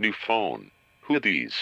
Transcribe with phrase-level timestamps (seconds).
[0.00, 0.70] New phone.
[1.08, 1.56] Who these?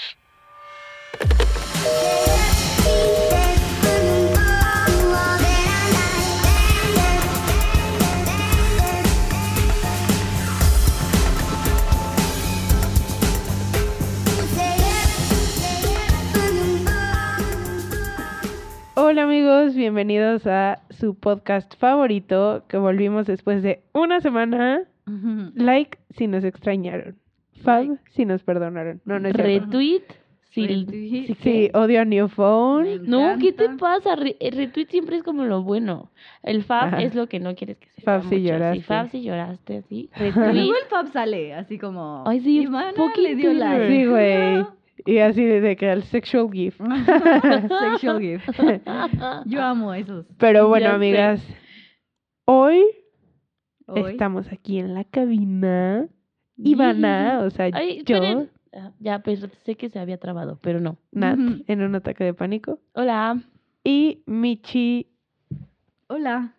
[18.96, 24.82] Hola amigos, bienvenidos a su podcast favorito que volvimos después de una semana.
[25.55, 27.16] Like si nos extrañaron.
[27.62, 29.01] Fab si nos perdonaron.
[29.05, 29.34] No, no es.
[29.37, 30.02] Retweet.
[30.51, 31.27] Sí, Retweet.
[31.27, 33.02] sí, Sí, odio a New Phone.
[33.06, 34.16] No, ¿qué te pasa?
[34.16, 36.10] Re- retweet siempre es como lo bueno.
[36.42, 37.02] El fab Ajá.
[37.02, 38.48] es lo que no quieres que se Fab si mucho.
[38.48, 38.79] lloraste.
[38.80, 40.10] Sí, fab si lloraste, sí.
[40.19, 40.62] Luego Retweet.
[40.70, 42.24] el Fab sale así como.
[42.27, 43.88] Ay, sí, fucking le dio like.
[43.88, 44.65] Sí, güey.
[45.04, 46.80] Y así de que el sexual gift.
[46.80, 48.48] Sexual gift.
[49.46, 50.24] Yo amo esos.
[50.38, 51.46] Pero bueno, amigas,
[52.46, 52.82] hoy,
[53.87, 54.12] Hoy.
[54.12, 56.09] estamos aquí en la cabina.
[56.59, 58.51] Ivana, o sea, Ay, yo, esperen.
[58.73, 60.96] Ah, Ya, pero sé que se había trabado, pero no.
[61.12, 62.79] Nat, en un ataque de pánico.
[62.95, 63.40] Hola.
[63.85, 65.06] Y Michi
[66.09, 66.54] Hola.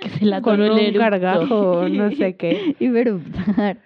[0.00, 0.98] Que se la con el un eructo.
[1.00, 2.76] gargajo, no sé qué.
[2.80, 3.78] Y eruptar.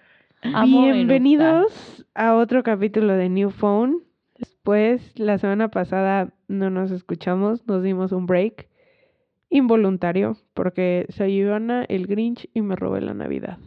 [0.65, 4.03] Bienvenidos a otro capítulo de New Phone.
[4.37, 8.67] Después, la semana pasada no nos escuchamos, nos dimos un break
[9.49, 13.57] involuntario porque soy Ivana, el Grinch, y me robé la Navidad.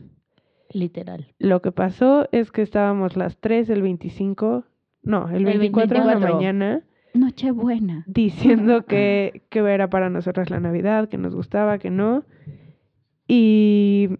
[0.73, 1.27] Literal.
[1.39, 4.65] Lo que pasó es que estábamos las 3 el 25,
[5.03, 6.35] no, el El 24 de la 24.
[6.37, 6.83] mañana
[7.15, 8.05] Nochebuena.
[8.07, 12.25] diciendo que, que era para nosotros la Navidad, que nos gustaba, que no.
[13.27, 14.11] Y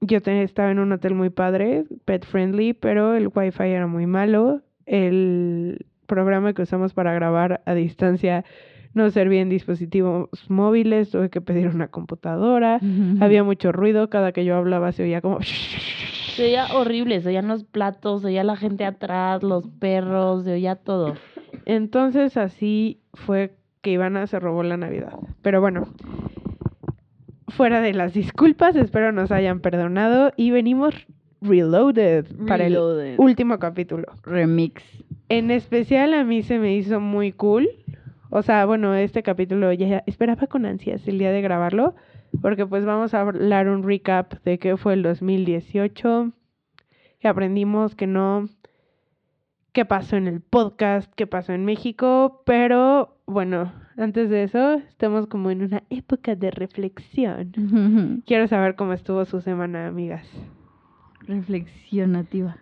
[0.00, 4.62] yo estaba en un hotel muy padre, pet friendly, pero el wifi era muy malo.
[4.86, 8.44] El programa que usamos para grabar a distancia
[8.94, 12.80] no servía en dispositivos móviles, tuve que pedir una computadora.
[13.20, 15.40] Había mucho ruido, cada que yo hablaba se oía como...
[15.42, 20.52] Se oía horrible, se oían los platos, se oía la gente atrás, los perros, se
[20.52, 21.14] oía todo.
[21.64, 25.12] Entonces así fue que Ivana se robó la Navidad.
[25.42, 25.86] Pero bueno,
[27.48, 30.94] fuera de las disculpas, espero nos hayan perdonado y venimos
[31.40, 33.14] reloaded para el Reloaded.
[33.18, 34.06] último capítulo.
[34.24, 34.82] Remix.
[35.28, 37.68] En especial a mí se me hizo muy cool.
[38.36, 41.94] O sea, bueno, este capítulo ya esperaba con ansias el día de grabarlo,
[42.42, 46.32] porque pues vamos a hablar un recap de qué fue el 2018,
[47.20, 48.48] que aprendimos que no,
[49.72, 55.28] qué pasó en el podcast, qué pasó en México, pero bueno, antes de eso, estamos
[55.28, 57.52] como en una época de reflexión.
[58.26, 60.26] Quiero saber cómo estuvo su semana, amigas.
[61.28, 62.56] Reflexionativa.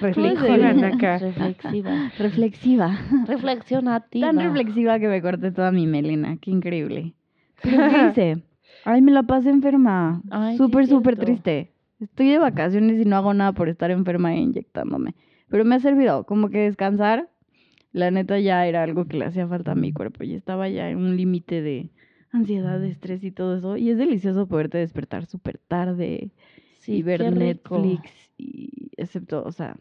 [0.00, 1.18] Reflexivan acá.
[1.18, 2.12] Reflexiva.
[2.18, 2.98] Reflexiva.
[3.26, 4.26] Reflexionativa.
[4.26, 6.36] Tan reflexiva que me corté toda mi melena.
[6.40, 7.14] Qué increíble.
[7.62, 8.42] Pero ¿qué hice?
[8.84, 10.22] Ay, me la pasé enferma.
[10.30, 11.72] Ay, sí, súper, súper triste.
[12.00, 15.14] Estoy de vacaciones y no hago nada por estar enferma e inyectándome.
[15.48, 17.28] Pero me ha servido como que descansar.
[17.92, 20.24] La neta ya era algo que le hacía falta a mi cuerpo.
[20.24, 21.90] Y estaba ya en un límite de
[22.32, 23.76] ansiedad, de estrés y todo eso.
[23.76, 26.30] Y es delicioso poderte despertar súper tarde
[26.78, 27.32] Sí, y ver.
[27.32, 28.10] Netflix.
[28.44, 29.76] Y excepto, o sea,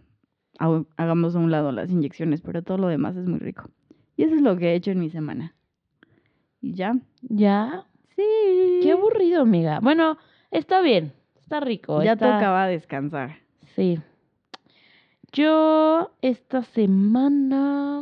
[0.59, 3.69] ha- hagamos a un lado las inyecciones, pero todo lo demás es muy rico.
[4.17, 5.55] Y eso es lo que he hecho en mi semana.
[6.61, 6.95] ¿Y ya?
[7.21, 7.85] ¿Ya?
[8.15, 8.79] Sí.
[8.83, 9.79] Qué aburrido, amiga.
[9.81, 10.17] Bueno,
[10.51, 11.11] está bien.
[11.39, 12.03] Está rico.
[12.03, 13.37] Ya está- tocaba descansar.
[13.75, 13.99] Sí.
[15.31, 18.01] Yo esta semana...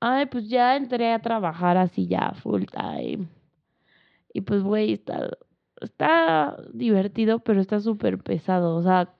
[0.00, 3.28] Ay, pues ya entré a trabajar así ya full time.
[4.34, 5.30] Y pues, güey, está,
[5.80, 8.74] está divertido, pero está súper pesado.
[8.74, 9.14] O sea,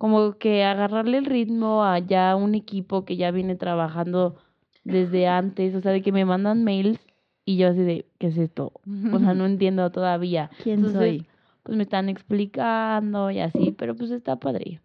[0.00, 4.36] como que agarrarle el ritmo a ya un equipo que ya viene trabajando
[4.82, 5.74] desde antes.
[5.74, 6.98] O sea, de que me mandan mails
[7.44, 8.72] y yo así de, ¿qué es esto?
[9.12, 10.50] O sea, no entiendo todavía.
[10.62, 11.26] ¿Quién Entonces, soy?
[11.64, 14.80] Pues me están explicando y así, pero pues está padre.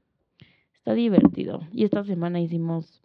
[0.74, 1.62] Está divertido.
[1.72, 3.02] Y esta semana hicimos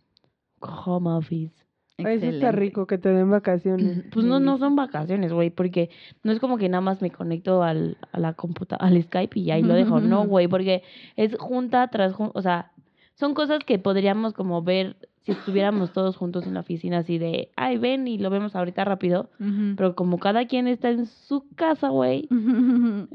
[0.58, 1.64] home office.
[2.00, 2.52] Eso está Excelente.
[2.52, 4.04] rico, que te den vacaciones.
[4.12, 5.90] Pues no, no son vacaciones, güey, porque
[6.22, 9.50] no es como que nada más me conecto al, a la computadora, al Skype y
[9.50, 10.00] ahí lo dejo.
[10.00, 10.82] No, güey, porque
[11.16, 12.72] es junta tras junta, o sea,
[13.14, 17.50] son cosas que podríamos como ver si estuviéramos todos juntos en la oficina así de,
[17.54, 19.28] ay, ven y lo vemos ahorita rápido.
[19.76, 22.26] Pero como cada quien está en su casa, güey,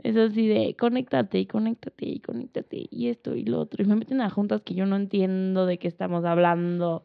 [0.04, 3.84] es así de, conéctate y conéctate y conéctate y esto y lo otro.
[3.84, 7.04] Y me meten a juntas que yo no entiendo de qué estamos hablando.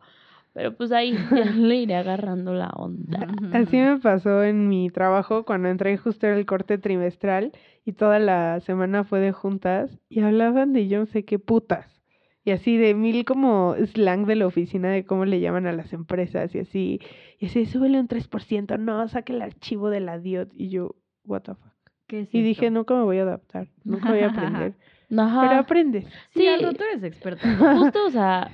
[0.53, 3.27] Pero pues ahí ya le iré agarrando la onda.
[3.53, 7.53] Así me pasó en mi trabajo cuando entré justo en el corte trimestral
[7.85, 12.01] y toda la semana fue de juntas y hablaban de yo no sé qué putas.
[12.43, 15.93] Y así de mil como slang de la oficina de cómo le llaman a las
[15.93, 17.01] empresas y así.
[17.39, 20.51] Y así, súbele un 3%, no, saque el archivo de la DIOT.
[20.55, 21.73] Y yo, what the fuck.
[22.07, 24.75] ¿Qué es Y dije, nunca me voy a adaptar, nunca voy a aprender.
[25.17, 25.41] Ajá.
[25.43, 26.05] Pero aprendes.
[26.33, 26.47] Sí, Sí.
[26.49, 27.57] al rato eres experta.
[27.77, 28.51] Justo, o sea,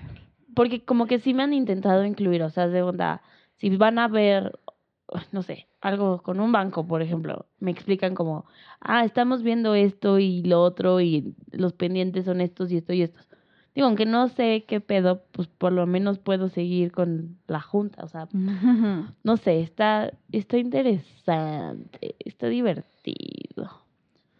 [0.56, 3.20] porque como que sí me han intentado incluir, o sea, de onda,
[3.56, 4.58] si van a ver,
[5.30, 8.46] no sé, algo con un banco, por ejemplo, me explican como,
[8.80, 13.02] ah, estamos viendo esto y lo otro y los pendientes son estos y esto y
[13.02, 13.28] estos.
[13.74, 18.02] Digo, aunque no sé qué pedo, pues por lo menos puedo seguir con la junta,
[18.02, 18.26] o sea,
[19.24, 23.82] no sé, está, está interesante, está divertido.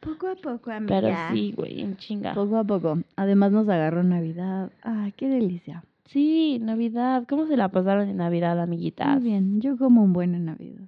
[0.01, 2.33] poco a poco, Pero sí, güey, en chinga.
[2.33, 3.01] Poco a poco.
[3.17, 4.73] Además nos agarró Navidad.
[4.83, 5.85] Ay, qué delicia.
[6.07, 9.21] Sí, Navidad, ¿cómo se la pasaron en Navidad, amiguitas?
[9.21, 10.83] Muy bien, yo como un buen en Navidad.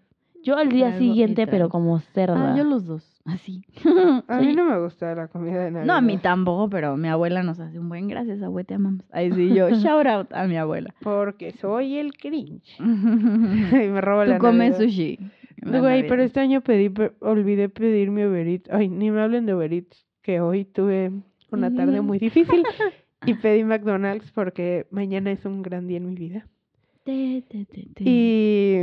[0.44, 2.52] Yo al día y siguiente, pero como cerda.
[2.52, 3.64] Ah, yo los dos, así.
[4.28, 5.86] A mí no me gusta la comida de Navidad.
[5.86, 9.04] No, a mí tampoco, pero mi abuela nos hace un buen gracias, abue, te amamos.
[9.10, 10.94] Ahí sí, yo, shout out a mi abuela.
[11.02, 12.76] Porque soy el cringe.
[12.78, 14.78] Tú y me robo la comes Navidad.
[14.78, 15.18] sushi.
[15.60, 18.70] Güey, pero este año pedí, pe- olvidé pedir mi Uber Eats.
[18.70, 21.10] Ay, ni me hablen de Uber Eats, que hoy tuve
[21.50, 22.62] una tarde muy difícil.
[23.26, 26.46] Y pedí McDonald's porque mañana es un gran día en mi vida.
[27.04, 28.04] Te, te, te.
[28.04, 28.82] Y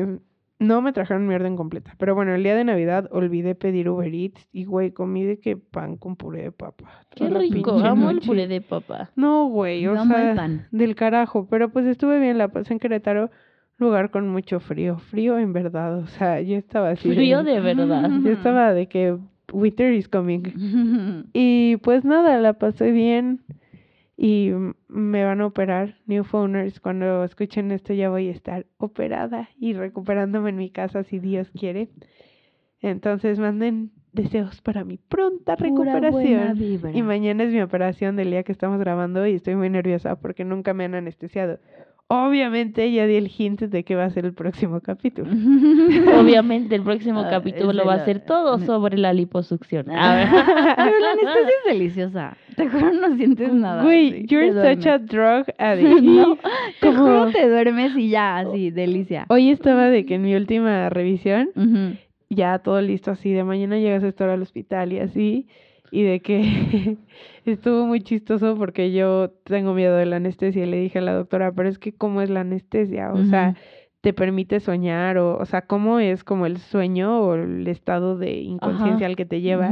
[0.59, 1.93] no me trajeron mi orden completa.
[1.97, 4.47] Pero bueno, el día de Navidad olvidé pedir Uber Eats.
[4.51, 6.89] Y güey, comí de que pan con puré de papa.
[7.15, 9.11] Qué rico, amo el puré de papa.
[9.15, 10.67] No, güey, o amo el pan.
[10.71, 11.47] del carajo.
[11.49, 13.29] Pero pues estuve bien, la pasé en Querétaro,
[13.77, 14.97] lugar con mucho frío.
[14.97, 17.11] Frío en verdad, o sea, yo estaba así.
[17.11, 18.09] Frío de verdad.
[18.23, 19.17] Yo estaba de que
[19.51, 20.43] winter is coming.
[21.33, 23.41] Y pues nada, la pasé bien.
[24.17, 24.51] Y
[24.87, 26.79] me van a operar, New Phoners.
[26.79, 31.51] Cuando escuchen esto ya voy a estar operada y recuperándome en mi casa si Dios
[31.51, 31.89] quiere.
[32.79, 36.57] Entonces manden deseos para mi pronta recuperación.
[36.93, 40.45] Y mañana es mi operación del día que estamos grabando y estoy muy nerviosa porque
[40.45, 41.59] nunca me han anestesiado.
[42.07, 45.27] Obviamente ya di el hint de que va a ser el próximo capítulo.
[46.19, 49.89] Obviamente el próximo Ah, capítulo ese va a lo- ser todo sobre la liposucción.
[49.89, 50.27] A ver.
[50.75, 52.37] Pero la anestesia es deliciosa.
[52.55, 53.83] Te juro, no sientes nada.
[53.83, 56.01] Güey, you're te such a drug addict.
[56.03, 56.35] no,
[56.79, 59.25] te Como- juro te duermes y ya, así, delicia.
[59.29, 61.49] Hoy estaba de que en mi última revisión
[62.29, 65.47] ya todo listo así, de mañana llegas a estar al hospital y así,
[65.95, 66.97] y de que
[67.45, 71.13] estuvo muy chistoso porque yo tengo miedo de la anestesia y le dije a la
[71.13, 73.55] doctora, pero es que cómo es la anestesia, o sea,
[74.01, 78.33] te permite soñar o, o sea, cómo es como el sueño o el estado de
[78.41, 79.11] inconsciencia Ajá.
[79.11, 79.71] al que te lleva.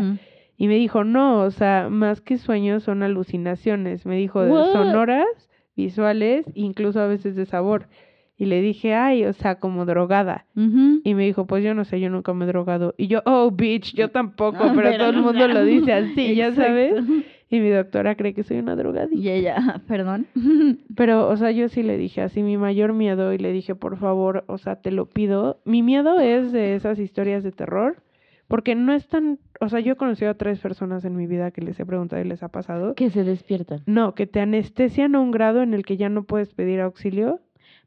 [0.56, 4.06] Y me dijo, no, o sea, más que sueños son alucinaciones.
[4.06, 4.72] Me dijo, What?
[4.72, 7.90] sonoras, visuales, incluso a veces de sabor.
[8.38, 10.46] Y le dije, ay, o sea, como drogada.
[10.56, 12.96] Y me dijo, pues yo no sé, yo nunca me he drogado.
[12.98, 16.36] Y yo, oh, bitch, yo tampoco, Ah, pero, pero todo el mundo lo dice así,
[16.36, 17.04] ya sabes.
[17.50, 19.16] Y mi doctora cree que soy una drogadicta.
[19.16, 20.26] Y ella, perdón.
[20.96, 23.98] Pero, o sea, yo sí le dije así mi mayor miedo y le dije, por
[23.98, 25.62] favor, o sea, te lo pido.
[25.64, 28.02] Mi miedo es de esas historias de terror,
[28.48, 31.52] porque no es tan, o sea, yo he conocido a tres personas en mi vida
[31.52, 32.96] que les he preguntado y les ha pasado.
[32.96, 33.84] Que se despiertan.
[33.86, 37.40] No, que te anestesian a un grado en el que ya no puedes pedir auxilio,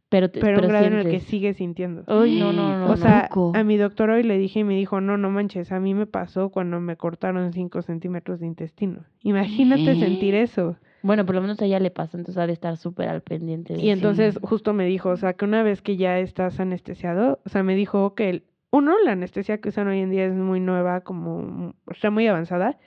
[0.08, 2.04] Pero, te, pero, pero un grado en el que sigues sintiendo.
[2.06, 2.86] Ay, no, no, no.
[2.86, 2.96] o no.
[2.96, 5.94] sea, a mi doctor hoy le dije y me dijo, no, no manches, a mí
[5.94, 9.00] me pasó cuando me cortaron 5 centímetros de intestino.
[9.22, 9.96] Imagínate ¿Eh?
[9.98, 10.76] sentir eso.
[11.02, 13.74] Bueno, por lo menos a ella le pasa, entonces ha de estar súper al pendiente.
[13.74, 13.90] de Y sí.
[13.90, 17.62] entonces justo me dijo, o sea, que una vez que ya estás anestesiado, o sea,
[17.62, 21.00] me dijo que, el- uno, la anestesia que usan hoy en día es muy nueva,
[21.02, 22.78] como, o sea, muy avanzada.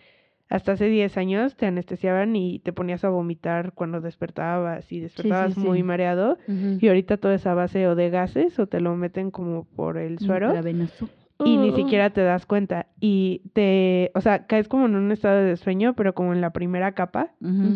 [0.49, 5.53] Hasta hace 10 años te anestesiaban y te ponías a vomitar cuando despertabas y despertabas
[5.53, 5.83] sí, muy sí.
[5.83, 6.37] mareado.
[6.47, 9.97] Y ahorita todo es a base o de gases o te lo meten como por
[9.99, 11.07] el suero Intravenoso.
[11.45, 11.75] y ni Uh.
[11.75, 12.87] siquiera te das cuenta.
[12.99, 16.49] Y te, o sea, caes como en un estado de sueño, pero como en la
[16.51, 17.31] primera capa.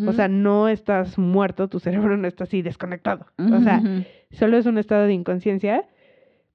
[0.08, 3.28] O sea, no estás muerto, tu cerebro no está así desconectado.
[3.38, 3.84] O sea,
[4.32, 5.86] solo es un estado de inconsciencia,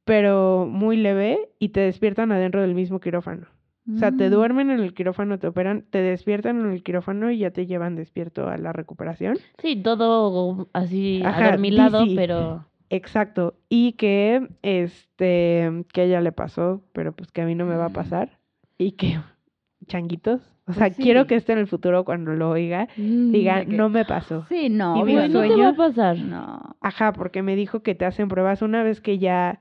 [0.05, 3.47] pero muy leve y te despiertan adentro del mismo quirófano.
[3.95, 4.33] O sea, te Mm.
[4.33, 7.97] duermen en el quirófano, te operan, te despiertan en el quirófano y ya te llevan
[7.97, 9.39] despierto a la recuperación.
[9.63, 12.67] Sí, todo así Ajá, adormilado, pero...
[12.91, 13.55] Exacto.
[13.69, 17.77] Y que, este, que a ella le pasó, pero pues que a mí no me
[17.77, 17.93] va a Mm.
[17.95, 18.39] pasar.
[18.79, 19.19] Y que,
[19.87, 20.41] changuitos.
[20.67, 21.03] O sea, Pues sí.
[21.03, 24.45] quiero que esté en el futuro cuando lo oiga, diga, de que- no me pasó.
[24.51, 26.19] Sí, no, Y mi obvio Güey, no te sueño- va a pasar.
[26.19, 26.77] No.
[26.83, 29.61] Ajá, porque me dijo que te hacen pruebas una vez que ya,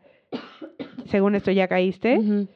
[1.06, 2.48] según esto ya caíste, Ujú.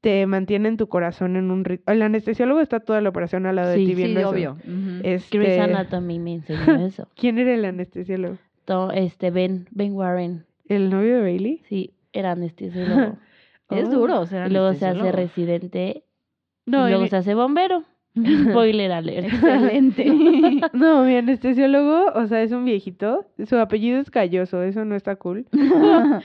[0.00, 1.92] Te mantienen tu corazón en un ritmo.
[1.92, 4.30] El anestesiólogo está toda la operación al lado Sí, de ti viendo Sí, eso.
[4.30, 4.56] obvio.
[5.02, 7.08] Este, Grey's Anatomy me enseñó eso.
[7.16, 8.36] ¿Quién era el anestesiólogo?
[8.64, 10.44] To- este, Ben, Ben Warren.
[10.68, 11.62] ¿El novio de Bailey?
[11.68, 13.16] Sí, era anestesiólogo.
[13.70, 13.90] Es Oh.
[13.90, 15.16] duro ser y luego se hace anestesiólogo.
[15.16, 16.02] residente.
[16.64, 17.84] No, y luego se hace bombero.
[18.50, 19.26] Spoiler alert.
[19.26, 20.06] Excelente.
[20.72, 23.26] no, mi anestesiólogo, o sea, es un viejito.
[23.46, 25.46] Su apellido es Calloso, eso no está cool.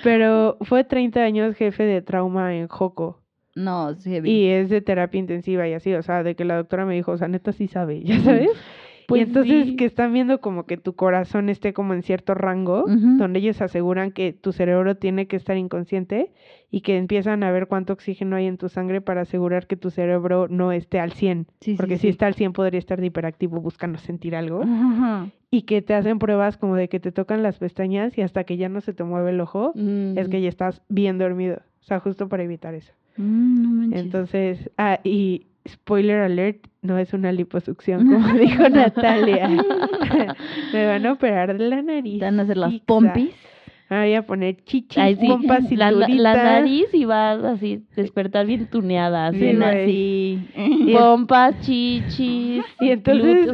[0.03, 3.19] Pero fue 30 años jefe de trauma en Joco.
[3.55, 6.85] No, sí, y es de terapia intensiva y así, o sea, de que la doctora
[6.85, 8.49] me dijo, o sea, neta sí sabe, ya sabes.
[9.07, 9.75] Pues y entonces sí.
[9.75, 14.11] que están viendo como que tu corazón esté como en cierto rango, donde ellos aseguran
[14.11, 16.31] que tu cerebro tiene que estar inconsciente
[16.71, 19.89] y que empiezan a ver cuánto oxígeno hay en tu sangre para asegurar que tu
[19.89, 21.47] cerebro no esté al 100.
[21.59, 24.63] Sí, porque sí, si está al 100 podría estar de hiperactivo buscando sentir algo.
[25.51, 28.57] Y que te hacen pruebas como de que te tocan las pestañas y hasta que
[28.57, 29.73] ya no se te mueve el ojo,
[30.15, 31.57] es que ya estás bien dormido.
[31.81, 32.93] O sea, justo para evitar eso.
[33.17, 34.01] Mm, no manches.
[34.03, 39.47] Entonces, ah, y spoiler alert, no es una liposucción, como dijo Natalia.
[40.73, 42.19] Me van a operar de la nariz.
[42.19, 43.29] Te van a hacer las pompis.
[43.89, 48.47] Me voy a poner chichis, Ay, sí, pompas, la, la- nariz y vas así, despertar
[48.47, 49.83] bien tuneada, así, güey.
[49.83, 50.39] así.
[50.87, 53.45] Y- Pompas, chichis, Y entonces-.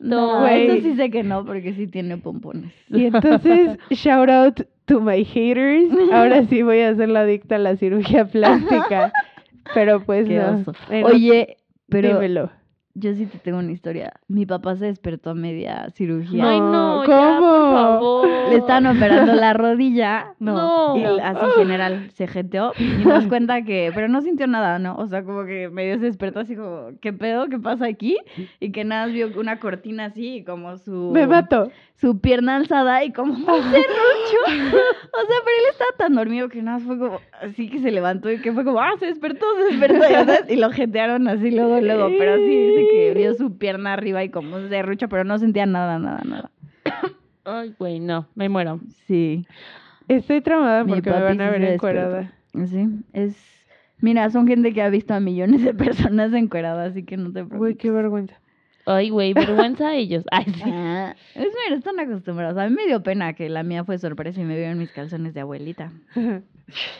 [0.00, 0.66] No, güey.
[0.66, 2.70] eso sí sé que no, porque sí tiene pompones.
[2.90, 4.60] Y entonces, shout out
[4.92, 5.90] to my haters.
[6.12, 9.12] Ahora sí voy a ser la adicta a la cirugía plástica.
[9.74, 10.58] Pero pues Qué no.
[10.58, 10.72] oso.
[11.04, 11.56] Oye,
[11.88, 12.50] pero dímelo.
[12.94, 14.12] yo sí te tengo una historia.
[14.28, 16.50] Mi papá se despertó a media cirugía.
[16.50, 17.50] Ay, No, no, ya, ¿cómo?
[17.50, 18.28] por favor.
[18.50, 20.26] Le estaban operando la rodilla.
[20.40, 20.96] No.
[20.96, 24.96] Y así general se jeteó y nos cuenta que, pero no sintió nada, ¿no?
[24.96, 27.46] O sea, como que medio se despertó así como, ¿qué pedo?
[27.48, 28.16] ¿Qué pasa aquí?
[28.58, 31.70] Y que nada más vio una cortina así y como su, Me mato.
[32.02, 34.42] Su pierna alzada y como un serrucho.
[34.44, 37.92] O sea, pero él estaba tan dormido que nada más fue como, así que se
[37.92, 40.02] levantó y que fue como, ah, se despertó, se despertó.
[40.02, 42.08] sabes, Y lo jetearon así luego, luego.
[42.18, 45.64] Pero sí dice que vio su pierna arriba y como un serrucho, pero no sentía
[45.64, 46.50] nada, nada, nada.
[47.44, 48.80] Ay, güey, no, me muero.
[49.06, 49.46] Sí.
[50.08, 52.32] Estoy tramada porque me van a ver encuerada.
[52.66, 53.36] Sí, es...
[54.00, 57.44] Mira, son gente que ha visto a millones de personas encueradas, así que no te
[57.44, 57.58] preocupes.
[57.58, 58.41] Güey, qué vergüenza.
[58.84, 60.24] Ay, güey, vergüenza a ellos.
[60.30, 60.62] Ay, sí.
[60.64, 62.58] Ah, es mira, están acostumbrados.
[62.58, 65.34] A mí me dio pena que la mía fue sorpresa y me vieron mis calzones
[65.34, 65.92] de abuelita.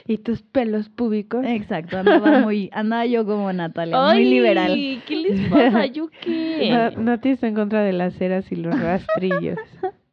[0.07, 1.45] ¿Y tus pelos púbicos?
[1.47, 5.03] Exacto, andaba muy, andaba yo como Natalia, muy Ay, liberal.
[5.07, 5.87] ¿Qué les pasa?
[5.87, 6.71] ¿Yo qué?
[6.71, 9.59] No, no te está en contra de las ceras y los rastrillos.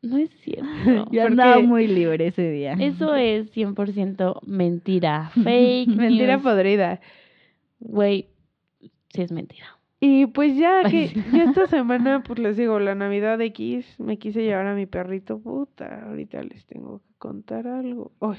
[0.02, 1.10] No es cierto.
[1.12, 2.74] Yo andaba muy libre ese día.
[2.80, 5.30] Eso es 100% mentira.
[5.44, 6.44] Fake Mentira news.
[6.44, 7.02] podrida.
[7.80, 8.28] Güey,
[9.10, 9.66] sí es mentira.
[10.02, 14.18] Y pues ya Ay, que yo esta semana, pues les digo, la Navidad X, me
[14.18, 18.12] quise llevar a mi perrito, puta, ahorita les tengo que contar algo.
[18.20, 18.38] Uy,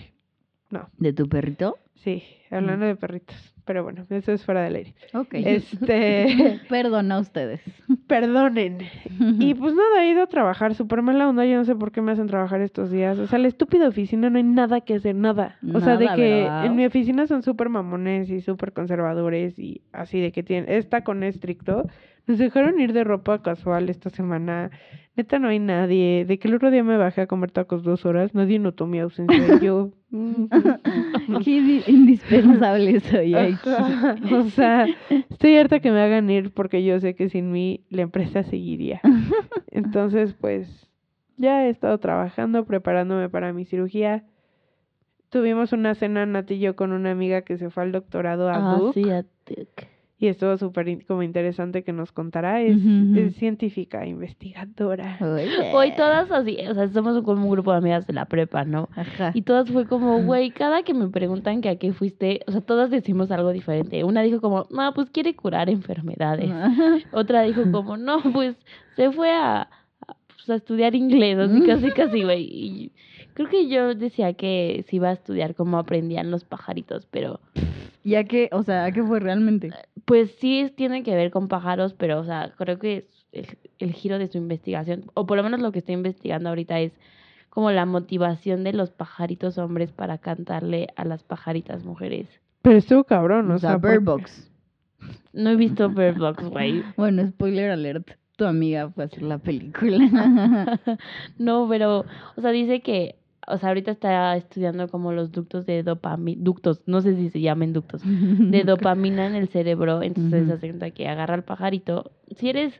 [0.71, 1.76] no, ¿De tu perrito?
[1.97, 4.95] sí, hablando de perritos, pero bueno, eso es fuera del aire.
[5.15, 5.29] Ok.
[5.35, 7.61] Este, Perdona a ustedes.
[8.09, 8.79] perdonen.
[9.39, 12.03] Y pues nada, he ido a trabajar súper mala onda, yo no sé por qué
[12.03, 13.17] me hacen trabajar estos días.
[13.21, 15.57] O sea, la estúpida oficina no hay nada que hacer, nada.
[15.73, 16.67] O sea, de que ¿verdad?
[16.67, 21.05] en mi oficina son súper mamones y súper conservadores y así de que tienen, esta
[21.05, 21.87] con estricto.
[22.27, 24.71] Nos dejaron ir de ropa casual esta semana.
[25.17, 26.25] Neta no hay nadie.
[26.25, 29.00] De que el otro día me bajé a comer tacos dos horas, nadie notó mi
[29.00, 29.37] ausencia.
[29.62, 30.45] Yo, mm,
[31.45, 33.71] Qué indi- indispensable soy aquí.
[34.33, 34.87] O sea,
[35.31, 39.00] estoy harta que me hagan ir porque yo sé que sin mí la empresa seguiría.
[39.71, 40.89] Entonces, pues,
[41.37, 44.25] ya he estado trabajando, preparándome para mi cirugía.
[45.31, 48.57] Tuvimos una cena, Nati y yo, con una amiga que se fue al doctorado a
[48.57, 49.00] Ah, Duke.
[49.00, 49.89] sí, a Duke.
[50.23, 52.61] Y estuvo súper como interesante que nos contara.
[52.61, 52.77] Es,
[53.37, 55.17] científica, investigadora.
[55.19, 55.73] Oye.
[55.73, 58.91] Hoy todas así, o sea, somos como un grupo de amigas de la prepa, ¿no?
[58.95, 59.31] Ajá.
[59.33, 62.61] Y todas fue como, güey, cada que me preguntan que a qué fuiste, o sea,
[62.61, 64.05] todas decimos algo diferente.
[64.05, 66.50] Una dijo como, no, pues quiere curar enfermedades.
[67.12, 68.57] Otra dijo como, no, pues
[68.97, 72.43] se fue a, a, pues, a estudiar inglés, así casi, casi, güey.
[72.43, 72.93] Y
[73.40, 77.40] creo que yo decía que se iba a estudiar cómo aprendían los pajaritos, pero
[78.02, 78.49] ¿Y a qué?
[78.52, 79.70] O sea, ¿a qué fue realmente?
[80.04, 83.47] pues sí tiene que ver con pájaros, pero, o sea, creo que es el,
[83.78, 86.92] el giro de su investigación, o por lo menos lo que estoy investigando ahorita es
[87.49, 92.28] como la motivación de los pajaritos hombres para cantarle a las pajaritas mujeres.
[92.62, 94.50] Pero estuvo cabrón, o, O sea, Bird Box.
[95.32, 96.82] No he visto Bird Box, güey.
[96.97, 98.11] Bueno, spoiler alert.
[98.37, 99.99] Tu amiga fue a hacer la película.
[101.38, 102.04] No, pero,
[102.37, 106.82] o sea, dice que, o sea, ahorita está estudiando como los ductos de dopamina, ductos,
[106.87, 110.52] no sé si se llaman ductos, de dopamina en el cerebro, entonces Ujú.
[110.52, 112.11] hace cuenta que agarra al pajarito.
[112.37, 112.73] Si eres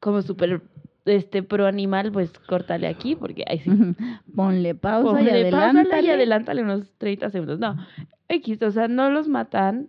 [0.00, 0.62] como súper,
[1.04, 3.70] este, pro animal, pues córtale aquí, porque ahí sí.
[4.36, 6.06] Ponle pausa y Ponle pásale adelántale.
[6.06, 7.58] y adelántale unos 30 segundos.
[7.58, 7.76] No,
[8.28, 9.88] X, o sea, no los matan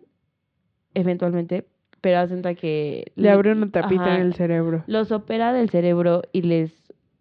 [0.93, 1.67] eventualmente,
[2.01, 3.12] pero hacen cuenta que...
[3.15, 4.83] Le abre una tapita Ajá, en el cerebro.
[4.88, 6.71] los opera del cerebro y les,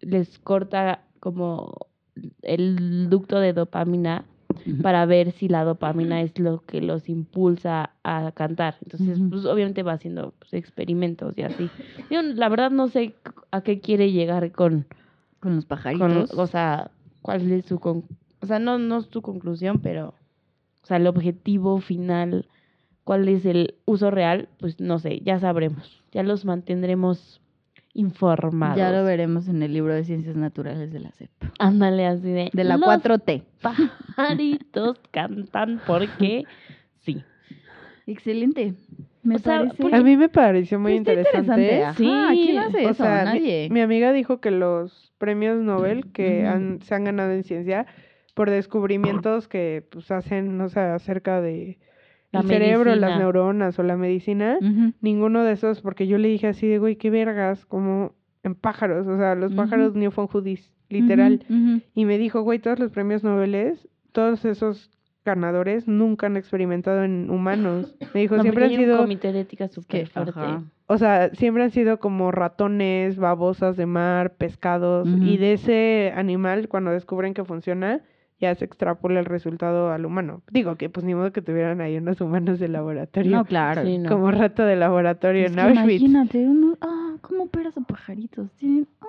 [0.01, 1.86] les corta como
[2.43, 4.25] el ducto de dopamina
[4.83, 8.77] para ver si la dopamina es lo que los impulsa a cantar.
[8.83, 11.69] Entonces, pues obviamente va haciendo pues, experimentos y así.
[12.11, 13.15] Yo la verdad no sé
[13.51, 14.87] a qué quiere llegar con,
[15.41, 16.33] Con los con pajaritos.
[16.35, 16.91] o sea,
[17.23, 18.05] cuál es su con,
[18.41, 20.15] o sea, no no su conclusión, pero
[20.83, 22.47] o sea, el objetivo final
[23.07, 26.03] cuál es el uso real, pues no sé, ya sabremos.
[26.11, 27.41] Ya los mantendremos
[27.97, 28.77] informados.
[28.79, 31.31] Ya lo veremos en el libro de Ciencias Naturales de la CEP.
[31.59, 32.51] Ándale así de.
[32.53, 33.43] De la "Los 4T.
[33.63, 36.45] pajaritos cantan porque
[37.01, 37.23] sí.
[38.07, 38.75] Excelente.
[39.23, 41.83] Me O sea, porque- A mí me pareció muy Está interesante.
[41.85, 42.05] Ajá, Sí,
[42.45, 43.03] ¿quién hace O eso?
[43.03, 43.69] sea, Nadie.
[43.71, 47.87] Mi, amiga dijo que los premios Nobel que han- se han ganado en ciencia
[48.35, 51.79] por descubrimientos que pues hacen, o sea, acerca de
[52.33, 54.59] La el cerebro, las neuronas o la medicina,
[55.01, 59.07] ninguno de esos, porque yo le dije así de, güey, qué vergas, como en pájaros,
[59.07, 59.57] o sea, los Ujú.
[59.57, 61.45] pájaros Newfound Hoodies, literal.
[61.95, 63.79] Y me dijo, güey, todos los premios Nobel,
[64.13, 64.91] todos esos
[65.25, 67.97] ganadores nunca han experimentado en humanos.
[68.15, 70.31] Me dijo, No, siempre han hay un sido, comité de ética súper que, fuerte.
[70.39, 70.63] ajá.
[70.87, 76.69] o sea, siempre han sido como ratones, babosas de mar, pescados, y de ese animal,
[76.69, 78.03] cuando descubren que funciona,
[78.39, 80.43] ya se extrapola el resultado al humano.
[80.51, 83.83] Digo que pues ni modo que tuvieran ahí unos humanos de laboratorio, No, claro.
[83.85, 84.11] Sí, no.
[84.11, 86.03] como rato de laboratorio Es en que Auschwitz.
[86.03, 88.51] imagínate, uno, ah, ¿cómo operas a pajaritos?
[88.59, 89.07] Tienen, ah,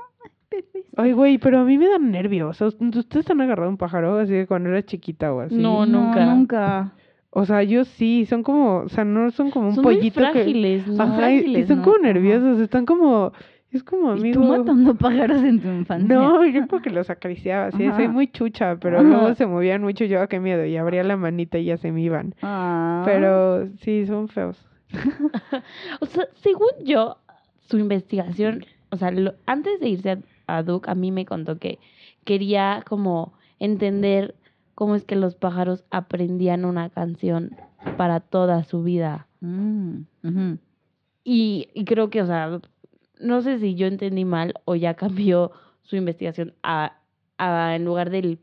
[0.50, 0.86] bebés.
[0.96, 2.62] Ay, güey, pero a mí me dan nervios.
[2.62, 5.56] O sea, ¿Ustedes han agarrado un pájaro así de cuando era chiquita o así?
[5.56, 6.26] No, nunca.
[6.26, 6.94] nunca.
[7.30, 10.32] O sea, yo sí, son como, o sea, no son como un Son pollito que...
[10.32, 11.04] frágiles, ¿no?
[11.04, 11.84] Ajá, y- y frágiles, son ¿no?
[11.84, 13.32] como nerviosos, están como,
[13.72, 14.42] es como ¿Y amigo.
[14.42, 16.16] tú matando pájaros en tu infancia?
[16.16, 19.08] No, yo porque los acariciaba, sí, soy muy chucha, pero Ajá.
[19.08, 21.92] luego se movían mucho, yo, "Ah, qué miedo, y abría la manita y ya se
[21.92, 22.34] me iban.
[22.42, 23.04] Ah.
[23.06, 24.58] Pero sí, son feos.
[26.00, 27.18] O sea, según yo,
[27.70, 30.20] su investigación, o sea, lo- antes de irse a,
[30.58, 31.80] a Duke, a mí me contó que
[32.24, 34.36] quería como entender
[34.76, 37.56] cómo es que los pájaros aprendían una canción
[37.98, 39.28] para toda su vida.
[39.42, 40.04] Mm.
[41.24, 42.60] Y, y creo que, o sea,
[43.20, 45.52] no sé si yo entendí mal o ya cambió
[45.84, 46.98] su investigación a,
[47.38, 48.40] a en lugar del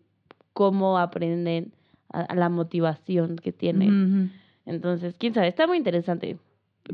[0.52, 1.72] cómo aprenden,
[2.12, 4.32] a, a la motivación que tienen.
[4.66, 6.38] Entonces, quién sabe, está muy interesante.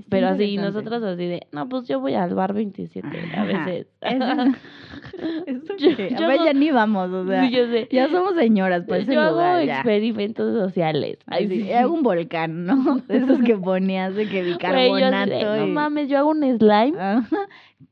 [0.08, 3.86] Pero así, nosotros así de, no, pues yo voy al bar 27 a veces.
[4.00, 7.50] Eso es- eso Yo- que- yo a ver, no- ya ni vamos, o sea, Sí,
[7.50, 7.88] yo sé.
[7.90, 9.74] ya somos señoras ese yo hago lugar, ya.
[9.78, 11.18] experimentos sociales.
[11.26, 11.72] Ay, Así, sí.
[11.72, 13.00] hago un volcán, ¿no?
[13.08, 16.96] De esos que ponías de que yo bicarbonato de, no mames, yo hago un slime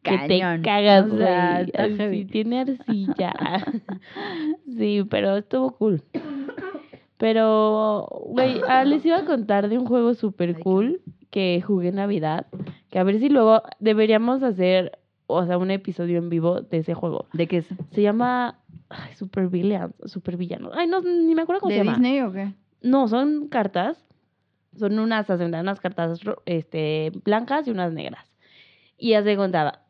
[0.03, 3.33] que te cagas, O sea, Así, tiene arcilla.
[4.77, 6.01] sí, pero estuvo cool.
[7.17, 11.18] Pero, güey, ah, les iba a contar de un juego super Ay, cool que
[11.65, 12.47] jugué en Navidad.
[12.91, 16.95] Que a ver si luego deberíamos hacer, o sea, un episodio en vivo de ese
[16.95, 17.27] juego.
[17.33, 17.67] ¿De qué es?
[17.91, 20.71] Se llama ay, Super Villain, Super Villano.
[20.73, 21.97] Ay, no, ni me acuerdo cómo ¿De se llama.
[21.97, 22.53] Disney o qué?
[22.83, 24.05] No, son cartas.
[24.77, 28.31] Son unas, de unas cartas este, blancas y unas negras.
[28.97, 29.83] Y haz de cuenta,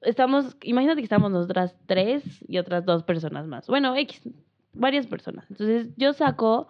[0.00, 3.66] estamos, imagínate que estamos nosotras tres y otras dos personas más.
[3.66, 4.22] Bueno, X,
[4.72, 5.44] varias personas.
[5.50, 6.68] Entonces yo saco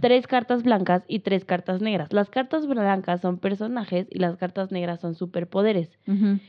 [0.00, 2.12] tres cartas blancas y tres cartas negras.
[2.12, 5.90] Las cartas blancas son personajes y las cartas negras son superpoderes.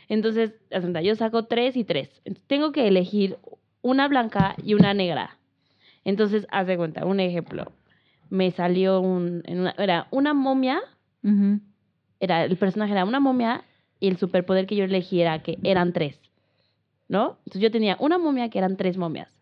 [0.09, 2.09] Entonces, haz de cuenta, yo saco tres y tres.
[2.25, 3.37] Entonces, tengo que elegir
[3.81, 5.37] una blanca y una negra.
[6.03, 7.71] Entonces, haz de cuenta, un ejemplo.
[8.29, 10.79] Me salió un, en una- era una momia,
[12.19, 13.63] era, el personaje era una momia
[13.99, 16.19] y el superpoder que yo elegí era que eran tres.
[17.07, 17.37] ¿No?
[17.39, 19.35] Entonces yo tenía una momia que eran tres momias.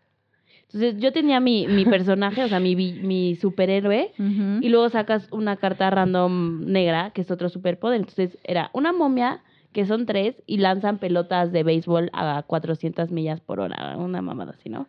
[0.72, 4.60] Entonces yo tenía mi, mi personaje, o sea, mi, mi superhéroe, Ujú.
[4.62, 8.00] y luego sacas una carta random negra, que es otro superpoder.
[8.00, 9.42] Entonces era una momia,
[9.74, 13.98] que son tres, y lanzan pelotas de béisbol a 400 millas por hora.
[13.98, 14.88] Una mamada así, ¿no?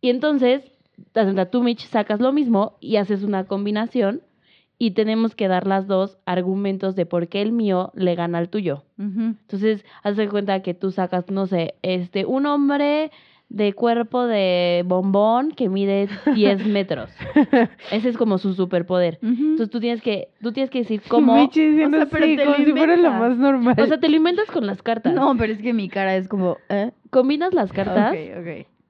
[0.00, 0.62] Y entonces,
[1.52, 4.22] tú, Mitch, sacas lo mismo y haces una combinación.
[4.76, 8.48] Y tenemos que dar las dos argumentos de por qué el mío le gana al
[8.48, 8.82] tuyo.
[8.98, 9.20] Ujú.
[9.40, 13.12] Entonces, haz de cuenta que tú sacas, no sé, este, un hombre
[13.48, 17.10] de cuerpo de bombón que mide 10 metros.
[17.90, 19.18] Ese es como su superpoder.
[19.22, 21.34] Entonces tú tienes que, tú tienes que decir cómo.
[21.44, 23.76] O sea, pero así, te como lo si fuera lo más normal.
[23.78, 25.14] O sea, te lo inventas con las cartas.
[25.14, 26.56] No, pero es que mi cara es como...
[26.68, 26.90] ¿eh?
[27.10, 28.14] Combinas las cartas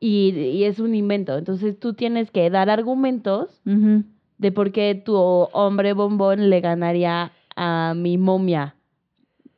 [0.01, 1.37] y, y es un invento.
[1.37, 7.95] Entonces tú tienes que dar argumentos de por qué tu hombre bombón le ganaría a
[7.97, 8.77] mi momia.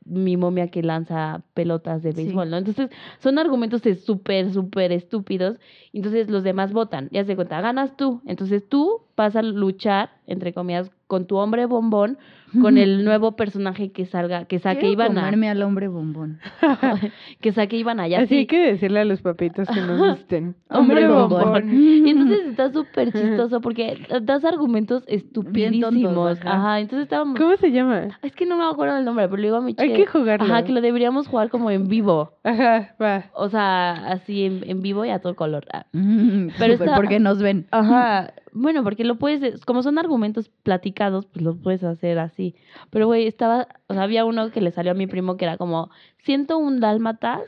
[0.07, 2.23] Mi momia que lanza pelotas de Sí.
[2.23, 2.57] béisbol, ¿no?
[2.57, 2.89] Entonces,
[3.19, 5.59] son argumentos de súper, súper estúpidos.
[5.93, 7.09] Entonces, los demás votan.
[7.11, 8.21] Ya se cuenta, ganas tú.
[8.25, 12.17] Entonces, tú vas a luchar, entre comillas, con tu hombre bombón,
[12.61, 15.21] con el nuevo personaje que salga, que saque Quiero Ivana.
[15.21, 16.39] comerme al hombre bombón.
[17.41, 18.07] que saque Ivana.
[18.07, 18.35] Y Así así.
[18.39, 20.55] hay que decirle a los papitos que nos gusten.
[20.69, 21.41] Hombre bombón.
[21.43, 21.73] bombón.
[21.73, 26.39] Y entonces está súper chistoso porque das argumentos estupidísimos.
[26.41, 26.55] ajá.
[26.55, 26.79] ajá.
[26.79, 27.39] entonces estábamos.
[27.39, 28.19] ¿Cómo se llama?
[28.21, 30.05] Es que no me acuerdo del nombre, pero le digo a mi Hay chica- que
[30.07, 30.45] jugarlo.
[30.45, 32.33] Ajá, que lo deberíamos jugar como en vivo.
[32.43, 33.25] Ajá, va.
[33.33, 35.65] O sea, así en, en vivo y a todo color.
[35.71, 35.85] Ah.
[35.93, 37.67] Pero está- porque nos ven.
[37.71, 42.55] Ajá, Bueno, porque lo puedes, como son argumentos platicados, pues lo puedes hacer así.
[42.89, 45.57] Pero, güey, estaba, o sea, había uno que le salió a mi primo que era
[45.57, 45.89] como,
[46.23, 47.41] siento un dálmatas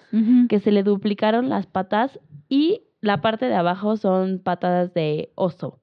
[0.47, 5.79] que se le duplicaron las patas y la parte de abajo son patadas de oso.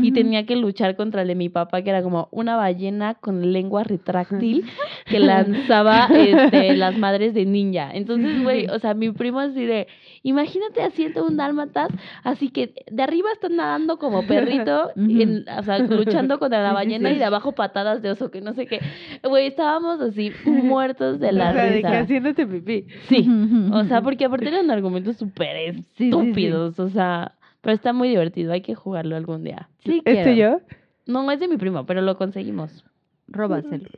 [0.00, 3.52] Y tenía que luchar contra el de mi papá, que era como una ballena con
[3.52, 4.64] lengua retráctil
[5.06, 7.90] que lanzaba este, las madres de ninja.
[7.92, 9.86] Entonces, güey, o sea, mi primo así de,
[10.22, 11.88] imagínate haciendo un dálmatas,
[12.24, 16.70] así que de arriba están nadando como perrito, en- o sea, luchando contra la Sí,
[16.70, 17.16] sí, ballena sí.
[17.16, 18.80] y de abajo patadas de oso, que no sé qué.
[19.22, 21.98] Güey, estábamos así muertos de la o sea, de que risa.
[22.00, 22.86] haciéndote pipí.
[23.08, 23.28] Sí,
[23.72, 28.60] o sea, porque aparte eran argumentos súper estúpidos, o sea, pero está muy divertido, hay
[28.60, 29.70] que jugarlo algún día.
[29.84, 30.58] Sí, ¿Este quiero.
[30.58, 30.60] yo?
[31.06, 32.84] No, es de mi primo, pero lo conseguimos.
[33.28, 33.88] Róbaselo.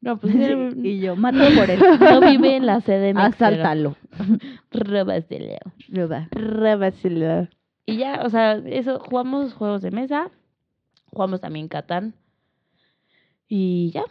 [0.00, 1.80] No, pues él y yo, mato por él.
[2.00, 3.96] no vive en la pero Asáltalo.
[4.70, 5.58] Róbaselo.
[5.88, 6.28] Roba.
[6.30, 7.48] Rábaselo.
[7.86, 10.30] Y ya, o sea, eso, jugamos juegos de mesa,
[11.06, 12.14] jugamos también Catán.
[13.48, 14.04] Y ya,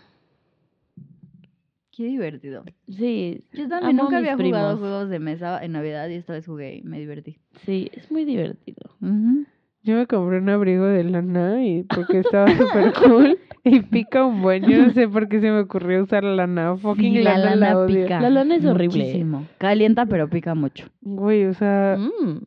[1.92, 2.64] Qué divertido.
[2.88, 3.44] sí.
[3.54, 6.84] Yo también nunca había jugado juegos de mesa en Navidad y esta vez jugué y
[6.84, 7.38] me divertí.
[7.66, 8.92] Sí, es muy divertido.
[9.02, 9.46] Ujú.
[9.84, 14.42] Yo me compré un abrigo de lana y porque estaba súper cool y pica un
[14.42, 14.64] buen.
[14.64, 16.78] Yo no sé por qué se me ocurrió usar la lana.
[16.78, 18.22] Fucking Sí, la lana, la lana pica.
[18.22, 19.04] La lana es horrible.
[19.04, 19.48] Muchísimo.
[19.58, 20.88] Calienta, pero pica mucho.
[21.02, 22.38] Güey, o sea, Mm.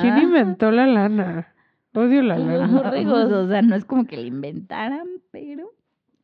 [0.00, 0.20] ¿quién Ah.
[0.22, 1.54] inventó la lana?
[1.94, 2.82] Odio la Los lana.
[2.82, 3.32] borregos.
[3.32, 5.70] O sea, no es como que la inventaran, pero.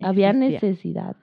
[0.00, 0.50] Había existía.
[0.60, 1.16] necesidad.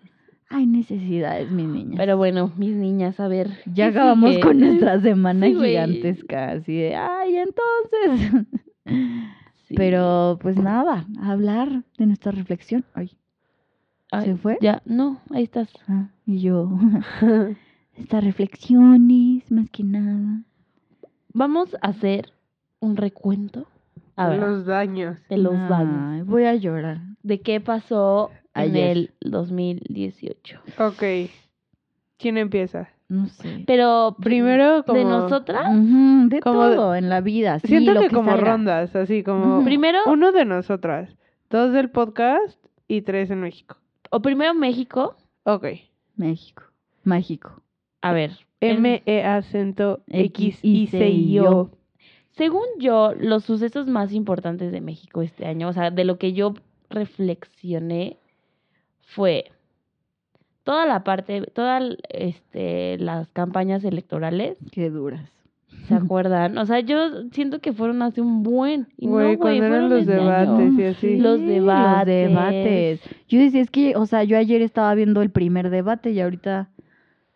[0.53, 1.95] Hay necesidades, mis niñas.
[1.97, 3.49] Pero bueno, mis niñas, a ver.
[3.65, 4.41] ya ¿qué acabamos sigue?
[4.41, 6.51] con nuestra semana Sí, gigantesca.
[6.51, 8.45] Así de, ay, entonces.
[9.67, 9.75] Sí.
[9.77, 12.83] Pero pues nada, a hablar de nuestra reflexión.
[12.93, 13.11] Ay,
[14.11, 14.57] Ay, ¿se fue?
[14.59, 15.69] Ya, no, ahí estás.
[15.87, 16.69] ah, y yo.
[17.95, 20.41] Estas reflexiones, más que nada.
[21.33, 22.33] Vamos a hacer
[22.81, 23.65] un recuento.
[24.17, 25.17] A ver, Los daños.
[25.29, 26.27] de los Ay, daños.
[26.27, 26.99] Voy a llorar.
[27.23, 28.97] De qué pasó en Ayer.
[28.97, 30.59] el 2018.
[30.79, 31.03] Ok.
[32.17, 32.89] ¿Quién empieza?
[33.09, 33.63] No sé.
[33.67, 34.97] Pero Primero como...
[34.97, 35.67] de nosotras.
[36.29, 37.59] De como- todo en la vida.
[37.59, 38.51] sí, Siento lo que, como salga.
[38.51, 39.63] rondas, así como...
[39.63, 41.09] Primero, Uno de nosotras,
[41.49, 43.77] dos del podcast y tres en México.
[44.11, 45.15] o primero México.
[45.43, 45.65] Ok.
[46.15, 46.63] México.
[47.03, 47.61] Mágico.
[48.01, 48.31] A ver.
[48.61, 51.71] en- M, E, acento, X, X, I, C, I, O.
[52.31, 56.31] Según yo, los sucesos más importantes de México este año, o sea, de lo que
[56.33, 56.53] yo
[56.89, 58.17] reflexioné,
[59.13, 59.51] fue
[60.63, 65.29] toda la parte, todas este, las campañas electorales, Qué duras.
[65.87, 66.57] ¿se acuerdan?
[66.57, 68.87] O sea, yo siento que fueron hace un buen.
[68.97, 71.17] Y no, Güey, güey, cuando eran fueron los debates y así.
[71.17, 72.31] Los Sí, debates.
[72.31, 73.01] Los debates.
[73.27, 76.69] Yo decía, es que, o sea, yo ayer estaba viendo el primer debate y ahorita,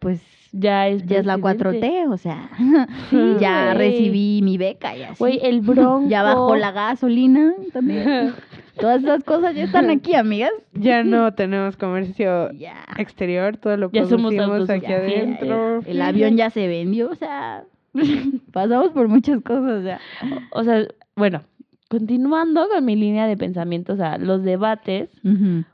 [0.05, 1.87] pues, Ya es, ya es la presidente.
[2.05, 2.49] 4T, o sea,
[3.09, 5.15] Sí, ya recibí mi beca y así.
[5.17, 6.07] Güey, el bronco.
[6.09, 8.33] Ya bajó la gasolina también.
[8.79, 10.51] Todas esas cosas ya están aquí, amigas.
[10.73, 12.85] Ya no tenemos comercio Ya.
[12.97, 15.79] exterior, todo lo Ya somos producimos aquí adentro.
[15.85, 17.63] El avión ya se vendió, o sea,
[18.51, 19.99] pasamos por muchas cosas, o sea.
[20.51, 21.41] O sea, bueno,
[21.89, 25.09] continuando con mi línea de pensamiento, o sea, los debates,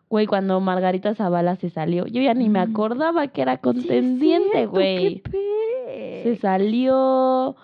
[0.09, 5.23] güey, cuando Margarita Zavala se salió, yo ya ni me acordaba que era contendiente, güey.
[6.23, 7.55] Se salió,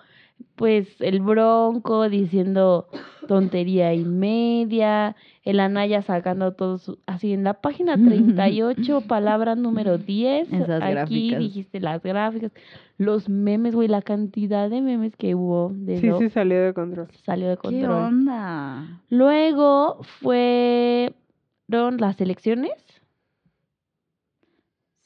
[0.56, 2.88] pues, el bronco diciendo
[3.28, 9.98] tontería y media, el Anaya sacando todo su- así en la página 38, palabra número
[9.98, 10.90] 10, Esas aquí
[11.30, 11.38] gráficas.
[11.40, 12.52] dijiste las gráficas,
[12.96, 17.08] los memes, güey, la cantidad de memes que hubo de Sí, sí, salió de control.
[17.24, 17.90] salió de ¿Qué control.
[17.90, 19.02] onda?
[19.10, 21.14] Luego fueron
[21.98, 22.72] las elecciones,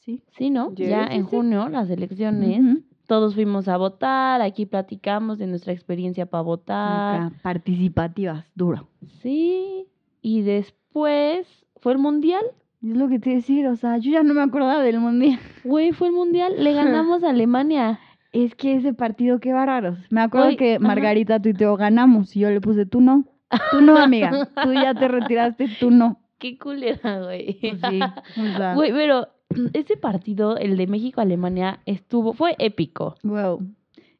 [0.01, 0.23] Sí.
[0.37, 0.75] ¿sí, no?
[0.75, 0.89] Yes.
[0.89, 1.29] ya Sí, en sí.
[1.31, 2.59] junio, las elecciones.
[2.61, 2.83] Ujú.
[3.13, 7.15] Todos fuimos a votar, aquí platicamos de nuestra experiencia para votar.
[7.15, 8.89] Acá, participativas, duro.
[9.21, 9.87] Sí,
[10.23, 11.47] y después
[11.83, 12.43] fue el mundial.
[12.83, 14.99] Es lo que te iba a decir, o sea, yo ya no me acordaba del
[14.99, 15.39] mundial.
[15.63, 18.01] Güey, fue el mundial, le ganamos a Alemania.
[18.33, 19.99] Es que ese partido, qué bárbaros.
[20.09, 20.83] Me acuerdo que ajá.
[20.83, 23.27] Margarita tuiteó, ganamos, y yo le puse, tú no.
[23.73, 24.49] Tú no, amiga.
[24.63, 26.19] Tú ya te retiraste, tú no.
[26.39, 27.59] Qué culera, güey.
[27.61, 29.29] Pues sí, o sea, Güey, pero
[29.73, 33.17] ese partido, el de México-Alemania, estuvo, fue épico.
[33.23, 33.61] wow.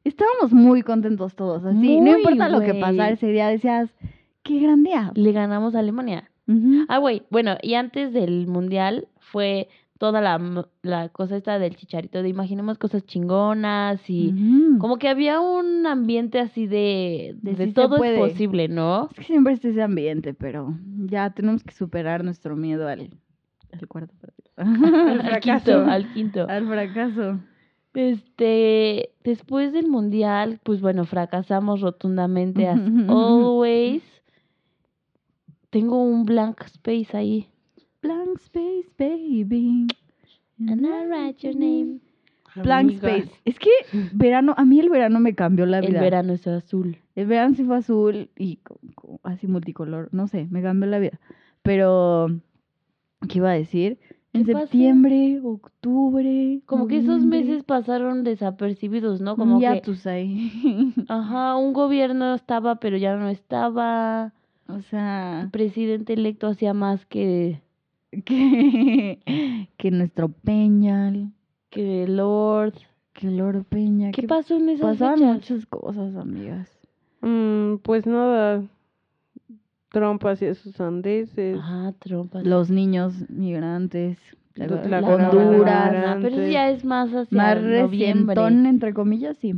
[0.03, 2.01] Estábamos muy contentos todos, así.
[2.01, 3.89] no importa lo que pasara ese día, decías,
[4.43, 5.11] qué gran día.
[5.15, 6.29] Le ganamos a Alemania.
[6.45, 6.85] Ujú.
[6.89, 9.69] Ah, güey, bueno, y antes del mundial fue
[10.03, 14.35] toda la, la cosa esta del chicharito de imaginemos cosas chingonas y
[14.77, 19.07] como que había un ambiente así de, De todo es posible, ¿no?
[19.11, 23.11] Es que siempre está ese ambiente, pero ya tenemos que superar nuestro miedo al,
[23.81, 24.51] al cuarto partido.
[24.57, 25.65] Al fracaso.
[25.65, 26.45] quinto, al quinto.
[26.49, 27.39] al fracaso.
[27.93, 34.03] Este, después del mundial, pues bueno, fracasamos rotundamente as always.
[35.69, 37.47] tengo un blank space ahí.
[38.01, 39.87] Blank space, baby.
[40.59, 41.99] And I write your name.
[42.55, 43.09] Blank Amiga.
[43.17, 43.31] space.
[43.45, 43.69] Es que
[44.13, 46.01] verano, a mí el verano me cambió la El vida.
[46.01, 46.97] verano es azul.
[47.15, 48.59] El verano sí fue azul y
[49.23, 50.09] así multicolor.
[50.11, 51.19] No sé, me cambió la vida.
[51.63, 52.27] Pero,
[53.27, 53.99] ¿qué iba a decir?
[54.33, 56.61] En septiembre, octubre.
[56.65, 59.35] Como que esos meses pasaron desapercibidos, ¿no?
[59.35, 60.51] Como que, hiatus ahí.
[61.07, 64.33] ajá, un gobierno estaba, pero ya no estaba.
[64.67, 67.61] o sea, El presidente electo hacía más que,
[68.25, 69.19] que,
[69.77, 71.31] que nuestro Peñal,
[71.69, 72.73] que Lord.
[73.13, 74.09] que Lord Peña.
[74.11, 75.33] ¿Qué que pasó en esas Pasaban fechas?
[75.35, 76.69] muchas cosas, amigas.
[77.21, 78.63] Mm, pues nada.
[79.93, 81.57] Trump hacía sus andeses.
[81.59, 82.43] Ajá, trompas.
[82.43, 84.17] Los niños migrantes.
[84.55, 85.95] La- la- la Honduras.
[85.95, 88.35] Ah, pero eso ya es más hacia Más noviembre.
[88.35, 89.53] recientón, entre comillas, sí.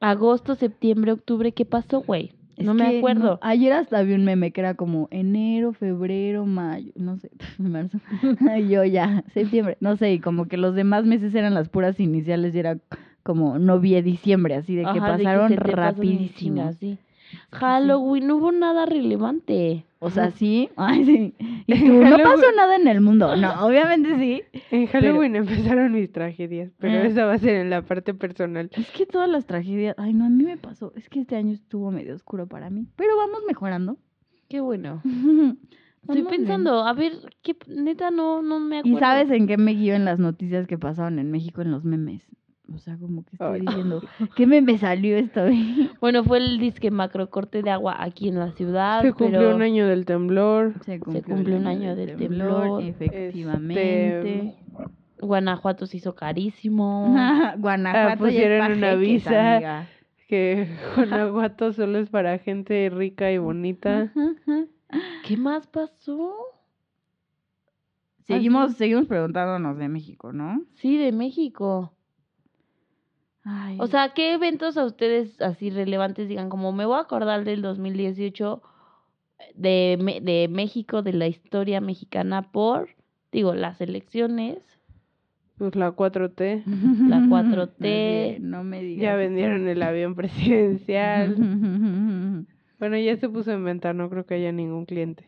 [0.00, 2.32] Agosto, septiembre, octubre, ¿qué pasó, güey?
[2.56, 3.38] Es No me acuerdo.
[3.42, 7.98] Ayer hasta vi un meme que era como enero, febrero, mayo, no sé, marzo.
[8.68, 12.54] Yo ya, septiembre, no sé, y como que los demás meses eran las puras iniciales
[12.54, 12.78] y era
[13.22, 16.72] como noviembre, diciembre, así de que Ajá, pasaron rapidísimo.
[16.72, 16.98] sí.
[17.52, 19.84] Halloween, no hubo nada relevante.
[19.98, 21.34] O sea, sí, ay, sí.
[21.66, 23.36] Y tú, no pasó nada en el mundo.
[23.36, 24.42] No, obviamente sí.
[24.70, 27.06] En Halloween empezaron mis tragedias, pero Eh.
[27.06, 28.70] esa va a ser en la parte personal.
[28.72, 30.92] Es que todas las tragedias, ay, no, a mí me pasó.
[30.96, 33.98] Es que este año estuvo medio oscuro para mí, pero vamos mejorando.
[34.48, 35.02] Qué bueno.
[36.02, 37.12] Estoy pensando, a ver,
[37.42, 38.98] ¿qué, neta no, no me ¿Y acuerdo.
[39.00, 42.26] sabes en qué me guío en las noticias que pasaron en México en los memes?
[42.74, 43.66] O sea, como que estoy Ay.
[43.66, 44.00] diciendo,
[44.36, 45.40] ¿qué meme salió esto?
[46.00, 49.02] Bueno, fue el disque macrocorte de agua aquí en la ciudad.
[49.02, 50.74] Se cumplió pero un año del temblor.
[50.84, 54.54] Se cumplió un año del temblor, efectivamente.
[55.20, 57.14] Guanajuato se hizo carísimo.
[57.58, 59.52] Guanajuato Ah, pusieron ya es pa' una visa.
[59.54, 59.86] amiga.
[60.28, 64.12] Que Guanajuato solo es para gente rica y bonita.
[65.26, 66.34] ¿Qué más pasó?
[68.26, 70.62] Seguimos, seguimos preguntándonos de México, ¿no?
[70.74, 71.92] Sí, de México.
[73.44, 76.50] Ay, O sea, ¿qué eventos a ustedes así relevantes digan?
[76.50, 78.62] Como me voy a acordar del 2018
[79.54, 82.90] de, de México, de la historia mexicana por,
[83.32, 84.58] digo, las elecciones.
[85.56, 86.64] Pues la 4T.
[87.08, 87.76] la 4T.
[87.80, 89.02] Oye, no me digas.
[89.02, 91.36] Ya vendieron el avión presidencial.
[92.80, 95.26] Bueno, ya se puso en venta, no creo que haya ningún cliente.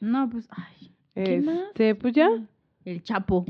[0.00, 1.58] no, pues, ay, ¿Qué más?
[1.68, 2.30] Este, pues ya.
[2.86, 3.44] el Chapo.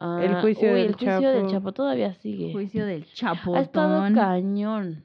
[0.00, 1.72] El juicio uy, del el juicio del Chapo.
[1.72, 2.52] Todavía sigue.
[2.52, 3.54] Juicio del Chapo.
[3.54, 5.04] Ha estado cañón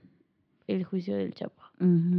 [0.68, 1.64] el juicio del Chapo.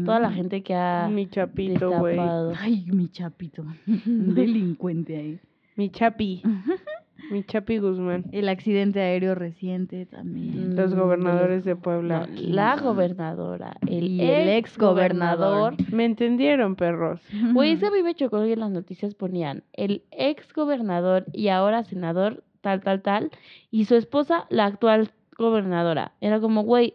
[0.05, 2.19] Toda la gente que ha Mi chapito, güey.
[2.57, 3.65] Ay, mi chapito.
[3.87, 5.41] Un delincuente ahí.
[5.75, 6.43] Mi chapi.
[7.31, 8.25] Mi chapi Guzmán.
[8.33, 10.77] El accidente aéreo reciente también.
[10.77, 12.29] Los gobernadores de No, Puebla.
[12.35, 15.75] la gobernadora, el, Y el ex gobernador.
[15.75, 15.93] gobernador.
[15.95, 17.21] Me entendieron, perros.
[17.53, 21.27] Güey, es que a mí me chocó que en las noticias ponían el ex gobernador
[21.33, 23.31] y ahora senador, tal, tal, tal,
[23.71, 26.13] y su esposa, la actual gobernadora.
[26.21, 26.95] Era como, güey,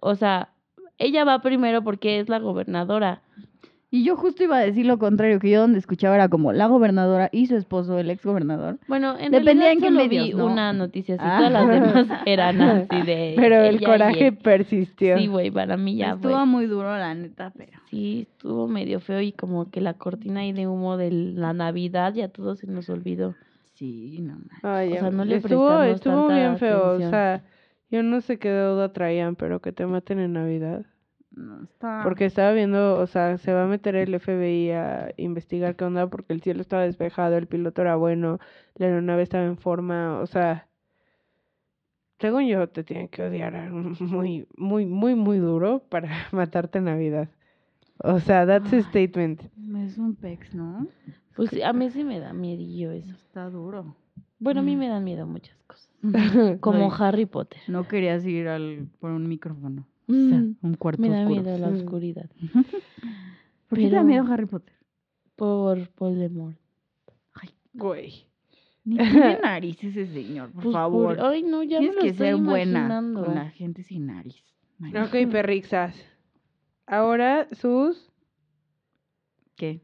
[0.00, 0.50] o sea,
[0.98, 3.22] ella va primero porque es la gobernadora.
[3.92, 6.66] Y yo justo iba a decir lo contrario, que yo donde escuchaba era como la
[6.66, 8.78] gobernadora y su esposo, el ex gobernador.
[8.86, 10.46] Bueno, en Dependía realidad en qué solo medios, vi ¿no?
[10.46, 11.36] una noticia así, Ah.
[11.38, 13.32] todas las demás eran así de...
[13.36, 15.18] Pero el coraje persistió.
[15.18, 17.72] Sí, güey, para mí ya Estuvo muy duro, la neta, pero.
[17.90, 22.14] Sí, estuvo medio feo y como que la cortina ahí de humo de la Navidad
[22.14, 23.34] ya todo se nos olvidó.
[23.74, 24.36] Sí, no.
[24.62, 26.84] Ay, O sea, no le estuvo, prestamos estuvo tanta bien feo.
[26.84, 27.08] atención.
[27.08, 27.42] O sea,
[27.90, 30.84] yo no sé qué deuda traían, pero que te maten en Navidad.
[31.32, 32.00] No, está...
[32.02, 36.08] Porque estaba viendo, o sea, se va a meter el FBI a investigar qué onda
[36.08, 38.38] porque el cielo estaba despejado, el piloto era bueno,
[38.74, 40.66] la aeronave estaba en forma, o sea,
[42.18, 47.28] según yo te tienen que odiar muy, muy, muy, muy duro para matarte en Navidad.
[48.02, 49.42] O sea, that's a statement.
[49.86, 50.86] Es un pex, ¿no?
[51.36, 53.12] Pues sí, a mí sí me da miedillo eso.
[53.12, 53.94] Está duro.
[54.38, 54.78] Bueno, a mí Mm.
[54.78, 55.90] me dan miedo muchas cosas.
[56.60, 57.60] Como Harry Potter.
[57.68, 59.86] No querías ir al, por un micrófono.
[60.10, 61.42] O sea, Mm, un cuarto me da oscuro.
[61.42, 61.74] miedo la Mm.
[61.76, 62.30] oscuridad.
[63.68, 64.74] ¿Por qué te da miedo Harry Potter?
[65.36, 66.58] Por Voldemort.
[67.72, 68.26] Güey.
[68.84, 68.96] Ni
[69.36, 71.20] tiene nariz ese señor, por Pues, favor.
[71.20, 73.24] Ay, no, ya Tienes me lo que estoy ser buena imaginando.
[73.24, 74.42] con la gente sin nariz.
[74.82, 75.94] Ay, Ok, perrixas.
[76.86, 78.10] Ahora sus
[79.56, 79.80] ¿Qué?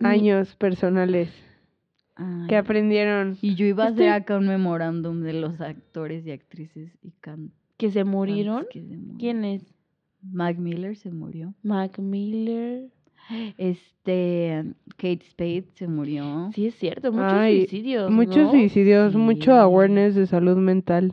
[0.00, 1.30] Mm, años personales.
[2.16, 2.46] Ay.
[2.48, 3.38] ¿Qué aprendieron?
[3.40, 7.12] Y yo iba a hacer Estoy- acá un memorándum de los actores y actrices y
[7.20, 8.56] can- Que se murieron.
[8.56, 9.18] cantantes que se murieron.
[9.18, 9.74] ¿Quién es?
[10.22, 11.54] Mac Miller se murió.
[11.62, 12.88] Mac Miller.
[13.58, 14.64] Este,
[14.96, 16.50] Kate Spade se murió.
[16.54, 18.10] Sí, es cierto, muchos Ay, suicidios.
[18.10, 18.50] Muchos ¿no?
[18.50, 21.12] suicidios, mucho awareness de salud mental.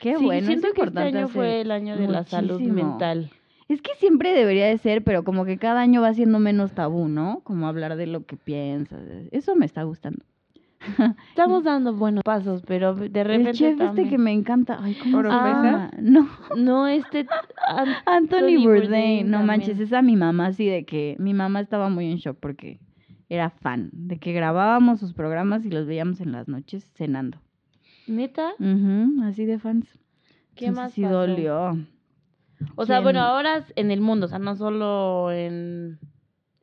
[0.00, 2.60] Qué sí, bueno, siento es que este importante año fue el año de la salud
[2.60, 3.30] mental.
[3.68, 7.08] Es que siempre debería de ser, pero como que cada año va siendo menos tabú,
[7.08, 7.40] ¿no?
[7.44, 9.00] Como hablar de lo que piensas.
[9.30, 10.24] Eso me está gustando.
[11.30, 14.78] Estamos dando buenos pasos, pero de repente El chef este que me encanta.
[14.82, 15.90] Ay, ¿cómo se llama?
[16.00, 17.26] No, No, este...
[17.68, 18.64] An- Anthony Bourdain.
[18.64, 19.46] Bourdain No también.
[19.46, 22.80] manches, esa mi mamá así de que mi mamá estaba muy en shock porque
[23.28, 27.38] era fan de que grabábamos sus programas y los veíamos en las noches cenando.
[28.06, 28.50] ¿Neta?
[29.24, 29.86] Así de fans.
[30.54, 31.14] ¿Qué Entonces más sí pasó?
[31.14, 31.78] dolió.
[32.76, 35.98] O sea, bueno, ahora es en el mundo, o sea, no solo en,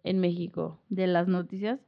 [0.03, 0.79] en México.
[0.89, 1.79] De las noticias,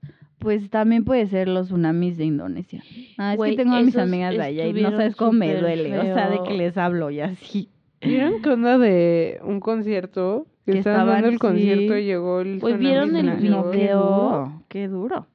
[0.42, 2.84] pues también puede ser los tsunamis de Indonesia.
[3.18, 5.34] Ah, es Güey, que tengo a mis esos amigas de allá y no sabes cómo
[5.34, 6.00] me súper duele.
[6.00, 6.44] O sea, de feo.
[6.44, 7.70] que les hablo y así.
[8.02, 10.48] ¿Vieron qué onda de un concierto?
[10.66, 13.50] Que, Que estaban dando estaban, el concierto y llegó el Güey, tsunami ¿vieron el.
[13.50, 14.00] No, qué video?
[14.04, 15.28] duro, qué duro.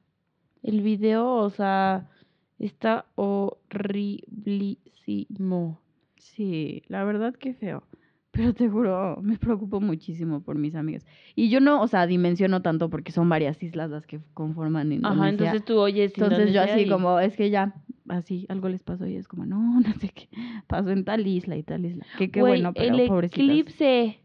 [0.63, 2.09] El video, o sea,
[2.59, 5.79] está horriblísimo.
[6.17, 7.83] Sí, la verdad que feo.
[8.37, 11.05] Pero te juro, me preocupo muchísimo por mis amigas.
[11.35, 15.19] Y yo no, o sea, dimensiono tanto porque son varias islas las que conforman Indonesia.
[15.21, 17.73] Ajá, entonces tú oyes Entonces yo así y- como, es que ya,
[18.07, 20.29] así, algo les pasó y es como, no, no sé qué,
[20.67, 22.05] pasó en tal isla y tal isla.
[22.17, 23.39] Que qué bueno, pero el pobrecitas.
[23.41, 24.19] eclipse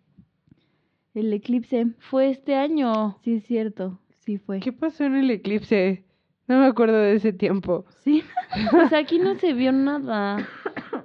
[1.14, 3.16] El eclipse, fue este año.
[3.24, 4.60] sí es cierto, sí fue.
[4.60, 6.04] ¿Qué pasó en el eclipse?
[6.48, 7.86] No me acuerdo de ese tiempo.
[8.04, 8.22] Sí,
[8.70, 10.46] Pues aquí no se vio nada.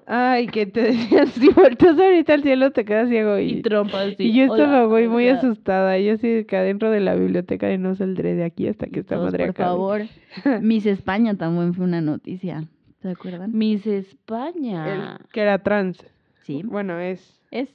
[0.10, 3.38] Ay, que te decían, si volteas ahorita al cielo te quedas ciego.
[3.39, 4.24] Y, Y trompas, sí.
[4.30, 5.38] y yo estaba, güey, muy hola.
[5.39, 6.00] asustada.
[6.00, 9.17] Yo así que adentro de la biblioteca y no saldré de aquí hasta que esta
[9.17, 9.67] madre por acabe.
[9.67, 10.02] favor.
[10.62, 12.63] Miss España también fue una noticia,
[13.02, 13.52] ¿se acuerdan?
[13.54, 15.17] Miss España.
[15.20, 15.98] El que era trans.
[16.43, 17.41] Sí, Bueno, es.
[17.52, 17.70] es.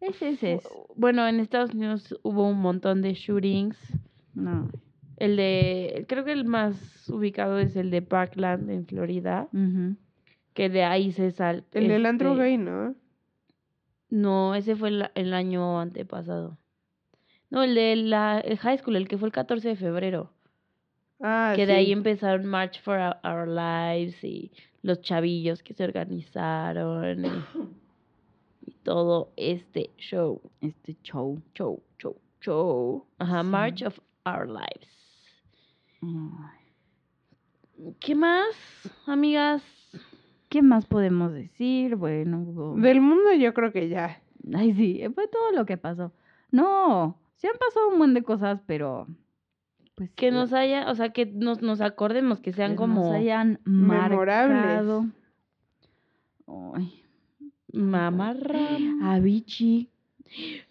[0.00, 0.68] Ese es, es.
[0.96, 3.76] Bueno, en Estados Unidos hubo un montón de shootings.
[4.34, 4.68] No.
[5.16, 9.94] El de, creo que el más ubicado es el de Parkland en Florida, ujú.
[10.54, 11.64] Que de ahí se sal.
[11.72, 12.94] El del antro este, gay, ¿no?
[14.08, 16.56] No, ese fue el, el año antepasado.
[17.50, 20.30] No, el de la el high school, el que fue el 14 de febrero.
[21.20, 24.50] Ah, que de ahí empezaron March for Our, Lives y
[24.82, 27.30] los chavillos que se organizaron y,
[28.66, 30.40] y todo este show.
[30.60, 31.40] Este show.
[31.54, 33.06] Show, show, show.
[33.18, 33.48] Ajá, Sí.
[33.48, 34.94] March of Our Lives.
[38.00, 38.54] ¿Qué más,
[39.06, 39.62] amigas?
[40.54, 41.96] ¿Qué más podemos decir?
[41.96, 44.22] Bueno, hubo- Del mundo yo creo que ya.
[44.54, 46.12] Ay, sí, fue todo lo que pasó.
[46.52, 49.08] No, se han pasado un buen de cosas, pero
[49.96, 53.02] pues Que la- nos haya, o sea, que nos, nos acordemos, que sean que como
[53.06, 54.56] nos hayan memorables.
[54.56, 55.06] marcado.
[56.76, 57.02] Ay,
[57.72, 59.02] mamarram.
[59.02, 59.90] Avicii.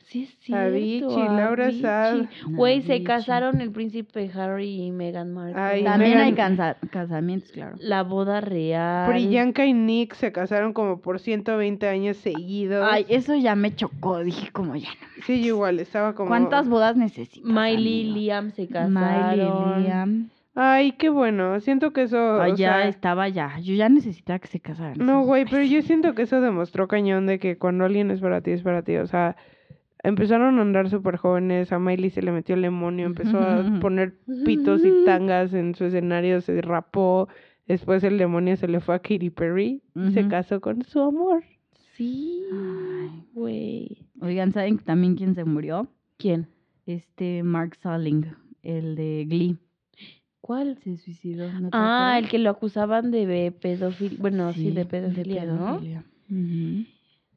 [0.03, 0.65] Sí, cierto.
[0.65, 1.71] Avicii, Laura.
[1.71, 2.25] Sad.
[2.49, 5.61] Güey, se casaron el príncipe Harry y Meghan Markle.
[5.61, 7.75] Ay, También hay cansa- casamientos, claro.
[7.79, 9.09] La boda real.
[9.09, 12.87] Priyanka y Nick se casaron como por 120 años seguidos.
[12.89, 14.19] Ay, eso ya me chocó.
[14.19, 15.23] Dije, como ya no.
[15.25, 16.27] Sí, yo igual, estaba como...
[16.27, 17.49] ¿Cuántas bodas necesitas?
[17.49, 18.15] Miley y amigo?
[18.17, 19.83] Liam se Miley y casaron.
[19.83, 20.29] Liam.
[20.55, 21.59] Ay, qué bueno.
[21.61, 22.39] Siento que eso...
[22.41, 23.57] Ay, o ya sea, estaba ya.
[23.59, 24.97] Yo ya necesitaba que se casaran.
[25.03, 28.41] No, güey, pero yo siento que eso demostró cañón de que cuando alguien es para
[28.41, 28.97] ti, es para ti.
[28.97, 29.35] O sea,
[30.03, 34.15] empezaron a andar súper jóvenes, a Miley se le metió el demonio, empezó a poner
[34.45, 37.27] pitos y tangas en su escenario, se rapó.
[37.65, 40.29] Después el demonio se le fue a Katy Perry y se Ujú.
[40.29, 41.43] casó con su amor.
[41.95, 42.43] Sí,
[43.33, 44.05] güey.
[44.19, 45.87] Oigan, ¿saben también quién se murió?
[46.17, 46.47] ¿Quién?
[46.85, 48.25] Este Mark Salling,
[48.63, 49.57] el de Glee.
[50.41, 50.77] ¿Cuál?
[50.83, 51.53] Se suicidó.
[51.53, 54.17] ¿no te Ah, el que lo acusaban de pedofilia.
[54.19, 55.79] Bueno, sí, de pedofilia, ¿no?
[55.79, 56.03] pedofilia.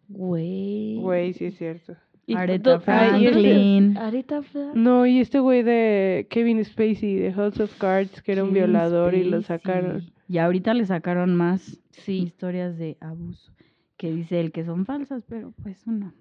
[0.09, 0.97] Güey.
[1.01, 1.95] Güey, sí es cierto.
[2.35, 3.97] Aretha este- Franklin.
[3.99, 4.83] Aretha Franklin.
[4.83, 8.65] No, y este güey de Kevin Spacey de House of Cards, que era un Kevin
[8.73, 10.03] violador y lo sacaron.
[10.29, 12.19] Y ahorita le sacaron más Sí.
[12.19, 13.53] historias de abuso.
[13.97, 16.13] Que dice él que son falsas, pero pues uno.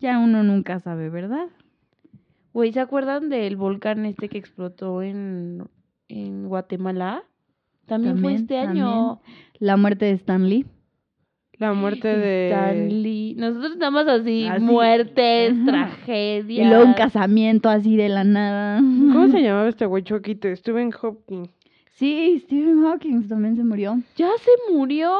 [0.00, 1.46] Ya uno nunca sabe, ¿verdad?
[2.52, 5.62] Güey, ¿se acuerdan del volcán este que explotó en,
[6.08, 7.22] en Guatemala?
[7.86, 9.20] También, fue También, este año.
[9.58, 10.66] La muerte de Stan Lee.
[11.62, 12.48] La muerte de...
[12.50, 13.34] Stan Lee.
[13.38, 14.64] Nosotros estamos así, Así.
[14.64, 15.64] muertes, Ajá.
[15.64, 16.66] tragedias.
[16.66, 18.78] Y luego un casamiento así de la nada.
[18.78, 20.54] ¿Cómo se llamaba este güey choquito?
[20.56, 21.48] Stephen Hopkins.
[21.94, 24.00] Sí, Stephen Hawking también se murió.
[24.16, 25.12] Ya se murió.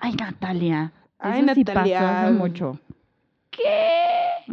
[0.00, 0.92] Ay, Natalia.
[1.18, 2.00] Ay, Eso sí Natalia.
[2.00, 2.80] pasó hace mucho.
[3.50, 4.52] ¿Qué?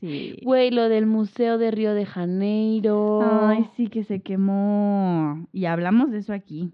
[0.00, 0.36] Sí.
[0.42, 3.22] Güey, lo del Museo de Río de Janeiro.
[3.48, 5.46] Ay, sí que se quemó.
[5.52, 6.70] Y hablamos de eso aquí.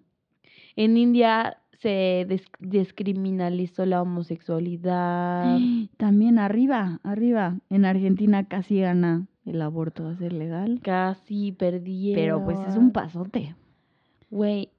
[0.75, 5.59] En India se des- descriminalizó la homosexualidad.
[5.97, 7.57] También arriba, arriba.
[7.71, 10.81] En Argentina casi gana el aborto a ser legal.
[10.83, 12.23] Casi perdieron.
[12.23, 13.55] Pero pues es un pasote.
[14.31, 14.71] Güey,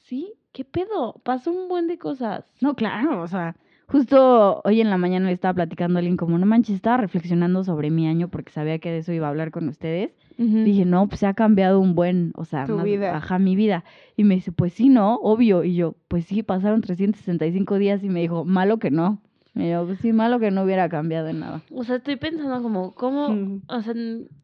[0.00, 0.34] ¿sí?
[0.52, 1.14] ¿Qué pedo?
[1.22, 2.44] Pasó un buen de cosas.
[2.60, 3.56] No, claro, o sea,
[3.88, 7.62] Justo hoy en la mañana le estaba platicando a alguien como, no manches, estaba reflexionando
[7.62, 10.12] sobre mi año porque sabía que de eso iba a hablar con ustedes.
[10.38, 13.16] Dije, no, pues se ha cambiado un buen, o sea, Tu más- vida.
[13.16, 13.84] ajá, mi vida.
[14.16, 15.62] Y me dice, pues sí, no, obvio.
[15.64, 19.20] Y yo, pues sí, pasaron 365 días y me dijo, malo que no.
[19.54, 21.62] Y yo, pues sí, malo que no hubiera cambiado en nada.
[21.70, 23.28] O sea, estoy pensando como, ¿cómo?
[23.28, 23.62] Mm.
[23.68, 23.94] O sea,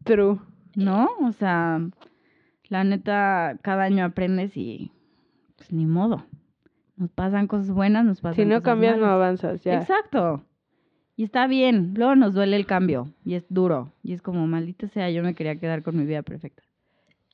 [0.04, 0.38] True.
[0.76, 1.08] ¿No?
[1.22, 1.80] O sea,
[2.68, 4.92] la neta, cada año aprendes y
[5.56, 6.24] pues ni modo.
[6.96, 9.80] Nos pasan cosas buenas, nos pasan Si no cosas cambias, no avanzas, ya.
[9.80, 10.42] Exacto.
[11.18, 11.94] Y está bien.
[11.96, 13.12] Luego nos duele el cambio.
[13.24, 13.92] Y es duro.
[14.04, 16.62] Y es como, maldita sea, yo me quería quedar con mi vida perfecta.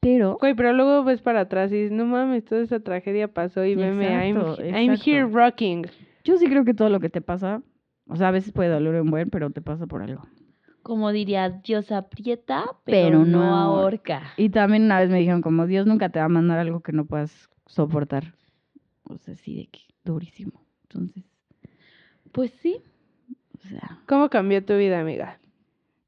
[0.00, 3.62] Pero, Güey, pero luego ves para atrás y dices, no mames, toda esa tragedia pasó
[3.62, 5.36] y veme, I'm, Exacto, I'm here exacto.
[5.36, 5.86] rocking.
[6.24, 7.60] yo sí creo que todo lo que te pasa,
[8.08, 10.22] o sea, a veces puede doler un buen, pero te pasa por algo.
[10.82, 14.32] como diría, Dios aprieta, pero, Pero no, no ahorca.
[14.38, 16.92] Y también una vez me dijeron, como, Dios nunca te va a mandar algo que
[16.92, 18.32] no puedas soportar.
[19.10, 20.64] O sea, sí, de que durísimo.
[20.84, 21.22] Entonces,
[22.32, 22.80] Pues sí.
[24.06, 25.38] ¿Cómo cambió tu vida, amiga?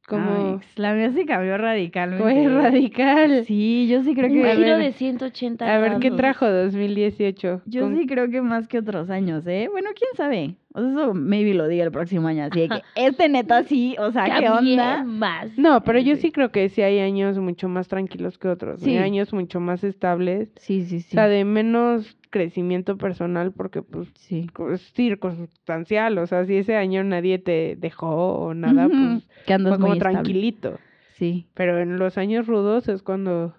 [0.08, 0.30] ¿Cómo?
[0.30, 2.22] Ay, la mía sí cambió radicalmente.
[2.22, 3.44] Fue radical.
[3.44, 4.50] Sí, yo sí creo Un que...
[4.50, 6.16] A giro de 180 A ver, ¿qué grados.
[6.16, 7.62] trajo 2018?
[7.66, 9.68] Yo Con- sí creo que más que otros años, ¿eh?
[9.70, 10.54] Bueno, quién sabe.
[10.76, 12.44] O sea, eso maybe lo diga el próximo año.
[12.44, 15.02] Así de que este neta sí, o sea, ¿qué onda?
[15.04, 15.56] más.
[15.56, 16.30] No, pero yo Sí.
[16.32, 18.80] creo que sí hay años mucho más tranquilos que otros.
[18.80, 18.90] Sí.
[18.90, 20.50] Hay años mucho más estables.
[20.56, 21.08] Sí, sí, O sí.
[21.10, 24.46] sea, de menos crecimiento personal porque, pues, Sí.
[24.70, 26.18] es circunstancial.
[26.18, 29.94] O sea, si ese año nadie te dejó o nada, pues que andas fue como
[29.94, 30.14] estable.
[30.16, 30.78] tranquilito.
[31.14, 31.46] Sí.
[31.54, 33.54] Pero en los años rudos es cuando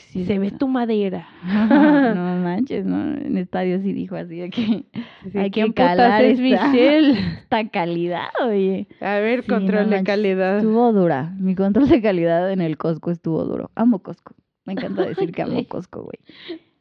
[0.00, 1.28] se ve tu madera.
[2.14, 3.14] no manches, ¿no?
[3.16, 4.84] En estadio sí dijo así de que
[5.26, 7.18] Así, Hay que ¿Quién putas calar es esta- Michelle?
[7.42, 8.86] esta calidad, oye.
[9.00, 10.56] A ver, Sí, no control de manches, calidad.
[10.58, 11.34] Estuvo dura.
[11.38, 13.70] Mi control de calidad en el Costco estuvo duro.
[13.74, 14.34] Amo Costco.
[14.64, 15.64] Me encanta decir que amo.
[15.68, 16.18] Costco, güey.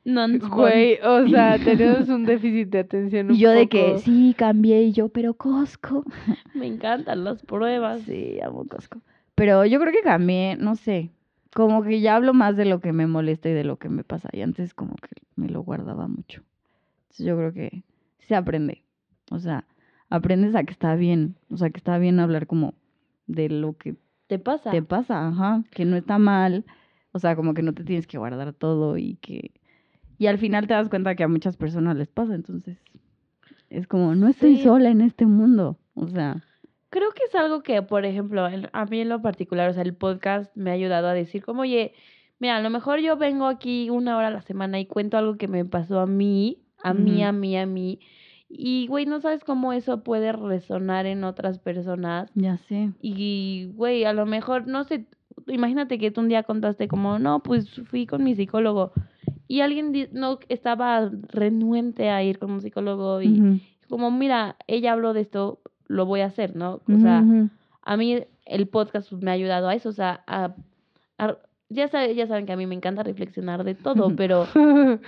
[0.04, 4.84] Güey, o sea, tenemos un déficit de atención un Y yo de que sí, cambié
[4.84, 6.04] y yo, pero Costco.
[6.56, 8.02] Me encantan las pruebas.
[8.02, 9.00] Sí, amo Costco.
[9.36, 11.12] Pero yo creo que cambié, no sé,
[11.54, 14.04] como que ya hablo más de lo que me molesta y de lo que me
[14.04, 14.30] pasa.
[14.32, 16.44] Y antes como que me lo guardaba mucho.
[17.04, 17.84] Entonces yo creo que
[18.20, 18.84] se aprende.
[19.32, 19.66] O sea,
[20.10, 21.36] aprendes a que está bien.
[21.50, 22.74] O sea, que está bien hablar como
[23.28, 23.96] de lo que
[24.28, 24.72] ¿Te pasa?
[24.72, 26.64] te pasa, ajá, que no está mal.
[27.12, 29.52] O sea, como que no te tienes que guardar todo y que...
[30.18, 32.78] Y al final te das cuenta que a muchas personas les pasa, entonces
[33.70, 34.64] es como, no estoy Sí.
[34.64, 35.78] sola en este mundo.
[35.96, 36.44] O sea,
[36.92, 39.96] Creo que es algo que, por ejemplo, a mí en lo particular, o sea, el
[39.96, 41.94] podcast me ha ayudado a decir como, oye,
[42.38, 45.38] mira, a lo mejor yo vengo aquí una hora a la semana y cuento algo
[45.38, 48.00] que me pasó a mí, a mí, a mí, a mí.
[48.50, 52.30] Y, güey, no sabes cómo eso puede resonar en otras personas.
[52.36, 52.92] ya sé.
[53.02, 55.06] Y, güey, a lo mejor, no sé,
[55.48, 58.92] imagínate que tú un día contaste como, no, pues fui con mi psicólogo.
[59.48, 65.14] Y alguien no estaba renuente a ir con un psicólogo y como, mira, ella habló
[65.14, 65.60] de esto,
[65.92, 66.82] lo voy a hacer, ¿no?
[66.88, 67.24] O sea,
[67.84, 70.56] a mí el podcast me ha ayudado a eso, o sea, a,
[71.18, 71.38] a-
[71.70, 74.46] ya, sabe- ya saben que a mí me encanta reflexionar de todo, pero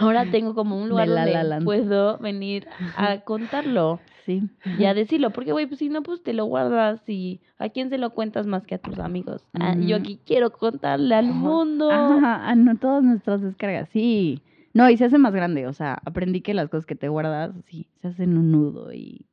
[0.00, 2.66] ahora tengo como un lugar La donde La puedo venir
[2.96, 4.48] a contarlo sí.
[4.78, 7.90] y a decirlo, porque güey, pues si no, pues te lo guardas y a quién
[7.90, 9.44] se lo cuentas más que a tus amigos.
[9.54, 11.90] Ah, yo aquí quiero contarle al mundo.
[11.90, 14.40] Ajá, ah, no, todas nuestras descargas, sí.
[14.74, 17.52] No, y se hace más grande, o sea, aprendí que las cosas que te guardas,
[17.66, 19.26] sí, se hacen un nudo y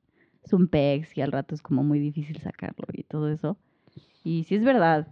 [0.49, 3.57] es un pex y al rato es como muy difícil sacarlo y todo eso.
[4.23, 5.07] Y sí es verdad.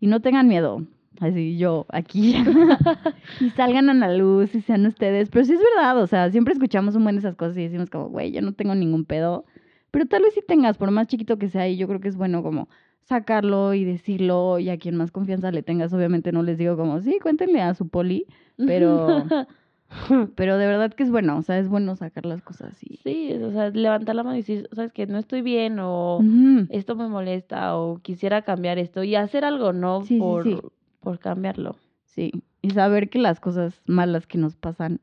[0.00, 0.84] Y no tengan miedo,
[1.20, 2.34] así yo aquí.
[3.40, 5.30] y salgan a la luz y sean ustedes.
[5.30, 7.88] Pero sí es verdad, o sea, siempre escuchamos un buen de esas cosas y decimos
[7.88, 9.44] como, güey, yo no tengo ningún pedo.
[9.92, 12.16] Pero tal vez sí tengas, por más chiquito que sea, y yo creo que es
[12.16, 12.68] bueno como
[13.02, 15.92] sacarlo y decirlo y a quien más confianza le tengas.
[15.92, 18.26] Obviamente no les digo como, sí, cuéntenle a su poli,
[18.56, 19.24] pero,
[20.36, 22.96] pero de verdad que es bueno, o sea, es bueno sacar las cosas y...
[22.98, 26.20] sí, o sea, levantar la mano y decir, sabes que no estoy bien o
[26.68, 30.02] esto me molesta o quisiera cambiar esto y hacer algo, ¿no?
[30.02, 30.58] Sí, sí, por, sí.
[31.00, 31.76] por cambiarlo.
[32.04, 32.32] Sí,
[32.62, 35.00] y saber que las cosas malas que nos pasan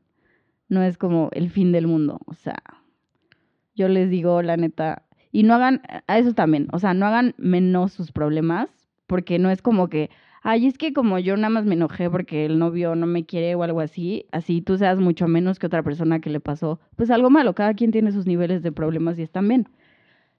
[0.68, 2.62] no es como el fin del mundo, o sea,
[3.74, 7.34] yo les digo la neta, y no hagan, a eso también, o sea, no hagan
[7.38, 8.68] menos sus problemas,
[9.06, 10.10] porque no es como que,
[10.42, 13.54] ay, es que como yo nada más me enojé porque el novio no me quiere
[13.54, 17.10] o algo así, así tú seas mucho menos que otra persona que le pasó, pues
[17.10, 19.68] algo malo, cada quien tiene sus niveles de problemas y están bien.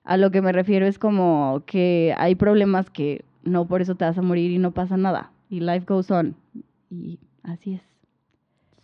[0.03, 4.05] A lo que me refiero es como que hay problemas que no por eso te
[4.05, 6.35] vas a morir y no pasa nada, y life goes on.
[6.89, 7.83] Y así es.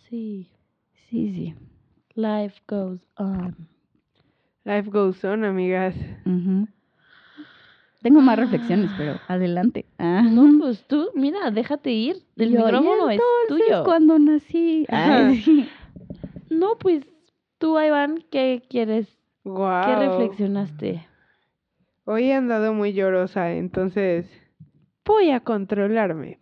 [0.08, 0.48] Sí.
[1.08, 1.54] Sí, sí.
[2.14, 3.54] Life goes on.
[4.64, 5.94] Life goes on, amigas.
[6.24, 6.66] Ujú.
[8.08, 9.84] Tengo más reflexiones, pero adelante.
[9.98, 10.22] Ah.
[10.22, 12.16] No, pues tú, mira, déjate ir.
[12.36, 13.82] El Yo, ¿y micrófono es tuyo.
[13.84, 14.86] cuando nací.
[14.88, 15.68] Ay, sí.
[16.48, 17.04] No, pues
[17.58, 19.08] tú, Iván, ¿qué quieres.
[19.42, 21.04] ¿Qué reflexionaste?
[22.04, 24.26] Hoy he andado muy llorosa, entonces
[25.04, 26.38] voy a controlarme.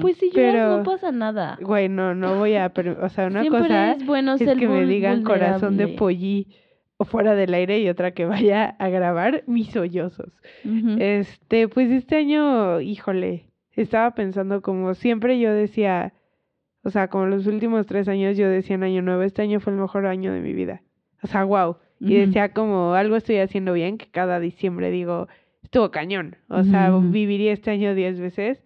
[0.00, 1.56] Pues si lloras Pero- no pasa nada.
[1.62, 2.72] Güey, no, no voy a...
[3.00, 5.98] O sea, una Siempre cosa es bueno es ser que me digan corazón de vulnerable.
[5.98, 6.48] pollí
[7.04, 10.32] fuera del aire y otra que vaya a grabar mis sollozos.
[10.98, 16.14] Este, pues este año, híjole, estaba pensando como siempre yo decía,
[16.82, 19.72] o sea, como los últimos tres años yo decía en año nuevo, este año fue
[19.72, 20.82] el mejor año de mi vida.
[21.22, 21.76] O sea, wow.
[22.00, 25.26] Y decía como algo estoy haciendo bien, que cada diciembre digo,
[25.62, 26.36] estuvo cañón.
[26.48, 28.62] O sea, viviría este año diez veces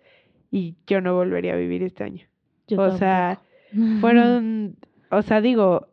[0.50, 2.26] y yo no volvería a vivir este año.
[2.66, 3.40] Yo o sea,
[4.00, 4.76] fueron,
[5.10, 5.88] o sea, digo,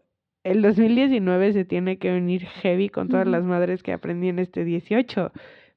[0.46, 4.64] el 2019 se tiene que unir heavy con todas las madres que aprendí en este
[4.64, 5.32] 18,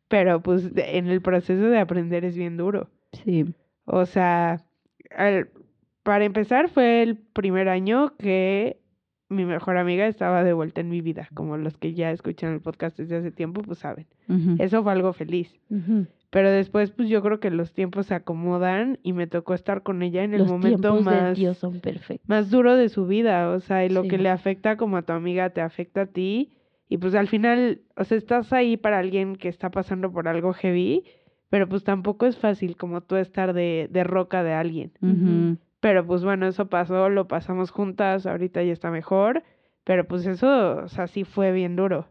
[0.09, 2.89] pero pues en el proceso de aprender es bien duro.
[3.25, 3.47] Sí.
[3.85, 4.64] O sea,
[5.16, 5.49] al-
[6.05, 8.79] para empezar fue el primer año que
[9.31, 12.61] mi mejor amiga estaba de vuelta en mi vida, como los que ya escuchan el
[12.61, 14.07] podcast desde hace tiempo, pues saben.
[14.59, 15.55] Eso fue algo feliz.
[16.31, 20.03] Pero después, pues yo creo que los tiempos se acomodan y me tocó estar con
[20.03, 22.29] ella en el Los momento de más Dios son perfectos.
[22.29, 25.12] más duro de su vida, o sea, y lo que le afecta como a tu
[25.14, 26.53] amiga te afecta a ti,
[26.87, 30.53] y pues al final, o sea, estás ahí para alguien que está pasando por algo
[30.53, 31.05] heavy,
[31.51, 34.93] pero pues tampoco es fácil como tú estar de, de roca de alguien.
[35.81, 39.45] Pero pues bueno, eso pasó, lo pasamos juntas, ahorita ya está mejor,
[39.85, 42.09] pero pues eso, o sea, sí fue bien duro.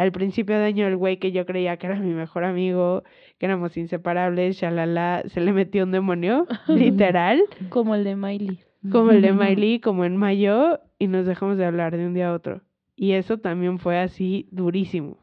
[0.00, 3.02] Al principio de año el güey que yo creía que era mi mejor amigo,
[3.36, 8.60] que éramos inseparables, shalala, se le metió un demonio, literal Como el de Miley.
[8.90, 12.30] como el de Miley, como en mayo, y nos dejamos de hablar de un día
[12.30, 12.62] a otro.
[12.96, 15.18] Y eso también fue así durísimo.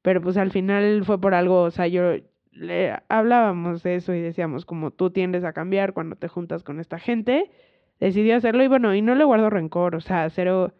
[0.00, 2.12] Pero pues al final fue por algo, o sea, yo
[2.52, 6.78] le hablábamos de eso y decíamos como tú tiendes a cambiar cuando te juntas con
[6.78, 7.50] esta gente.
[7.98, 10.72] Decidió hacerlo y bueno, y no le guardo rencor, o sea, cero,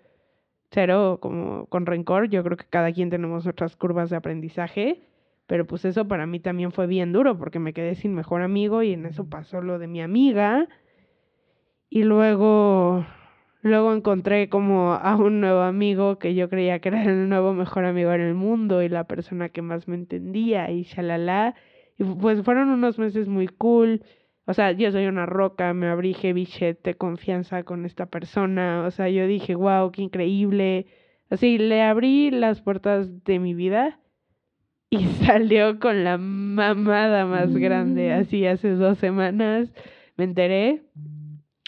[0.74, 2.28] cero como con rencor.
[2.28, 5.08] Yo creo que cada quien tenemos nuestras curvas de aprendizaje.
[5.46, 8.82] Pero pues eso para mí también fue bien duro porque me quedé sin mejor amigo
[8.82, 10.68] y en eso pasó lo de mi amiga.
[11.90, 13.06] Y luego,
[13.62, 17.84] luego encontré como a un nuevo amigo que yo creía que era el nuevo mejor
[17.84, 21.54] amigo en el mundo y la persona que más me entendía y shalala.
[21.98, 24.02] Y pues fueron unos meses muy cool.
[24.46, 28.84] O sea, yo soy una roca, me abrí heavy shit de confianza con esta persona.
[28.86, 30.86] O sea, yo dije, wow, qué increíble.
[31.30, 33.98] Así, le abrí las puertas de mi vida
[34.90, 38.10] y salió con la mamada más grande.
[38.10, 38.20] Mm.
[38.20, 39.72] Así, hace dos semanas
[40.16, 40.82] me enteré.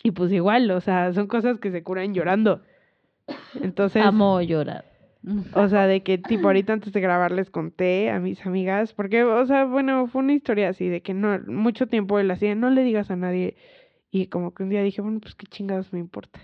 [0.02, 2.62] Y pues igual, o sea, son cosas que se curan llorando.
[3.60, 4.84] Entonces, Amo llorar.
[5.54, 9.24] O sea, de que tipo ahorita antes de grabar les conté a mis amigas, porque,
[9.24, 12.70] o sea, bueno, fue una historia así, de que no, mucho tiempo él hacía, no
[12.70, 13.56] le digas a nadie.
[14.10, 16.40] Y como que un día dije, bueno, pues qué chingados me importa.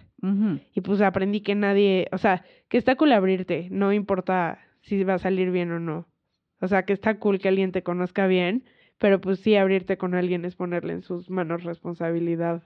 [0.72, 5.14] Y pues aprendí que nadie, o sea, que está cool abrirte, no importa si va
[5.14, 6.06] a salir bien o no.
[6.60, 8.64] O sea, que está cool que alguien te conozca bien,
[8.98, 12.62] pero pues sí abrirte con alguien es ponerle en sus manos responsabilidad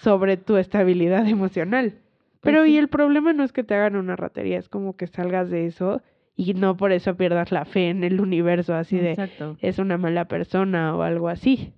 [0.00, 1.98] sobre tu estabilidad emocional.
[2.46, 2.72] Pero sí.
[2.72, 5.66] y el problema no es que te hagan una ratería, es como que salgas de
[5.66, 6.00] eso
[6.36, 10.26] y no por eso pierdas la fe en el universo, así de es una mala
[10.26, 11.72] persona o algo así.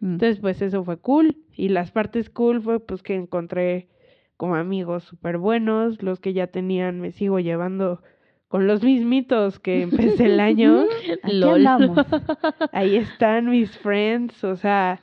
[0.00, 0.12] Mm.
[0.12, 1.36] Entonces, pues eso fue cool.
[1.54, 3.88] Y las partes cool fue pues que encontré
[4.36, 6.02] como amigos súper buenos.
[6.02, 8.02] Los que ya tenían me sigo llevando
[8.48, 10.84] con los mismitos que empecé el año.
[11.24, 11.66] Lol.
[12.72, 14.44] Ahí están mis friends.
[14.44, 15.00] O sea,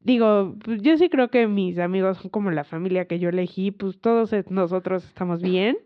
[0.00, 3.70] digo, pues yo sí creo que mis amigos son como la familia que yo elegí.
[3.70, 5.76] Pues todos nosotros estamos bien.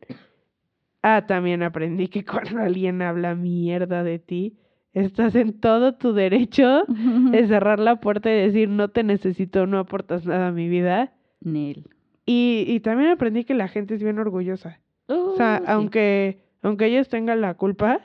[1.03, 4.57] Ah, también aprendí que cuando alguien habla mierda de ti,
[4.95, 9.79] estás en todo tu derecho de cerrar la puerta y decir no te necesito, no
[9.79, 11.13] aportas nada a mi vida.
[11.41, 11.85] Nel.
[12.25, 14.81] Y, y también aprendí que la gente es bien orgullosa.
[15.09, 15.71] O sea, Uh, sí.
[15.71, 18.01] aunque, aunque ellos tengan la culpa,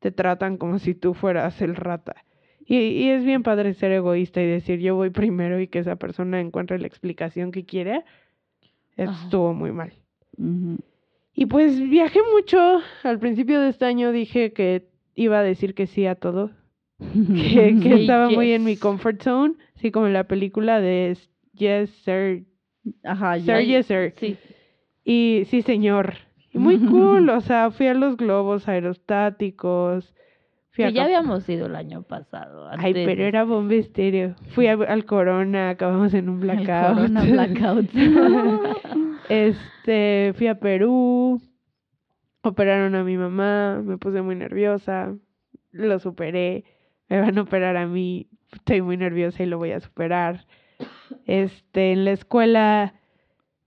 [0.00, 2.16] te tratan como si tú fueras el rata.
[2.70, 5.96] Y, y es bien padre ser egoísta y decir yo voy primero y que esa
[5.96, 8.04] persona encuentre la explicación que quiere.
[8.96, 9.92] Estuvo muy mal.
[11.34, 12.80] Y pues viajé mucho.
[13.02, 16.52] Al principio de este año dije que iba a decir que sí a todo.
[17.00, 19.54] Que, que Sí, estaba muy en mi comfort zone.
[19.74, 21.18] Así como en la película de
[21.54, 22.44] Yes, Sir.
[23.02, 23.40] Ajá.
[23.40, 24.14] Sir, yes, sir.
[24.16, 24.36] Sí.
[25.04, 26.14] Y sí, señor.
[26.52, 27.30] Y muy cool.
[27.30, 30.14] O sea, fui a los globos aerostáticos.
[30.72, 32.68] Que ya habíamos ido el año pasado.
[32.78, 34.34] Ay, pero era bomba estéreo.
[34.54, 36.94] Fui a- al Corona, acabamos en un El blackout.
[36.96, 37.90] Corona blackout.
[39.28, 41.40] este, fui a Perú.
[42.42, 45.14] Operaron a mi mamá, me puse muy nerviosa.
[45.72, 46.64] Lo superé.
[47.08, 48.28] Me van a operar a mí.
[48.52, 50.46] Estoy muy nerviosa y lo voy a superar.
[51.26, 52.94] Este, en la escuela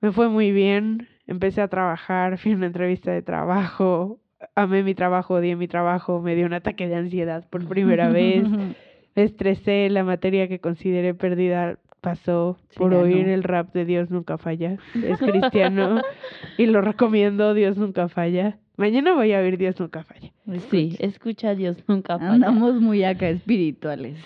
[0.01, 1.07] me fue muy bien.
[1.27, 4.19] Empecé a trabajar, fui a una entrevista de trabajo.
[4.55, 8.43] Amé mi trabajo, odié mi trabajo, me dio un ataque de ansiedad por primera vez,
[9.15, 14.09] me estresé, la materia que consideré perdida pasó Sí, por oír el rap de Dios
[14.09, 14.77] nunca falla.
[14.93, 16.01] Es cristiano
[16.57, 18.59] y lo recomiendo, Dios nunca falla.
[18.75, 20.31] Mañana voy a oír Dios nunca falla.
[20.69, 22.33] Sí, escucha a Dios nunca falla.
[22.33, 24.17] Andamos muy acá espirituales.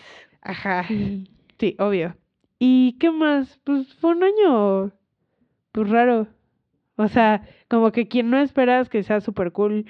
[0.41, 0.85] Ajá.
[0.87, 1.29] Sí.
[1.59, 2.15] Sí, obvio.
[2.59, 3.59] ¿Y qué más?
[3.63, 4.91] Pues fue un año,
[5.71, 6.27] pues raro.
[6.95, 9.85] O sea, como que quien no esperas que sea súper cool,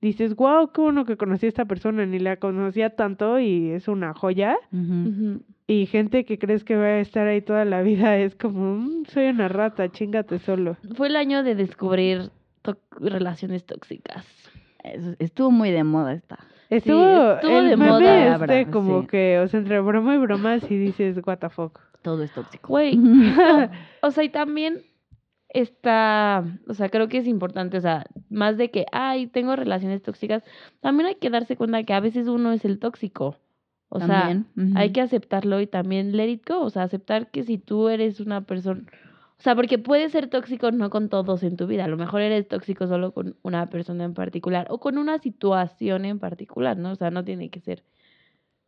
[0.00, 3.88] dices, wow, qué bueno que conocí a esta persona, ni la conocía tanto y es
[3.88, 4.56] una joya.
[5.66, 9.04] Y gente que crees que va a estar ahí toda la vida es como, "Mm,
[9.06, 10.76] soy una rata, chingate solo.
[10.96, 12.30] Fue el año de descubrir
[12.62, 14.26] to- relaciones tóxicas.
[15.18, 16.38] Estuvo muy de moda esta.
[16.70, 18.34] Estuvo, estuvo el de meme moda.
[18.36, 19.06] este como sí.
[19.08, 21.78] que, o sea, entre broma y broma, si dices, what the fuck.
[22.02, 22.68] Todo es tóxico.
[22.68, 22.98] Güey,
[24.02, 24.78] o sea, y también
[25.52, 30.02] está, o sea, creo que es importante, o sea, más de que, ay, tengo relaciones
[30.02, 30.42] tóxicas,
[30.80, 33.36] también hay que darse cuenta que a veces uno es el tóxico.
[33.92, 37.42] O También, sea, hay que aceptarlo y también let it go, o sea, aceptar que
[37.42, 38.84] si tú eres una persona,
[39.36, 42.20] o sea, porque puedes ser tóxico no con todos en tu vida, a lo mejor
[42.20, 46.92] eres tóxico solo con una persona en particular o con una situación en particular, ¿no?
[46.92, 47.82] O sea, no tiene que ser,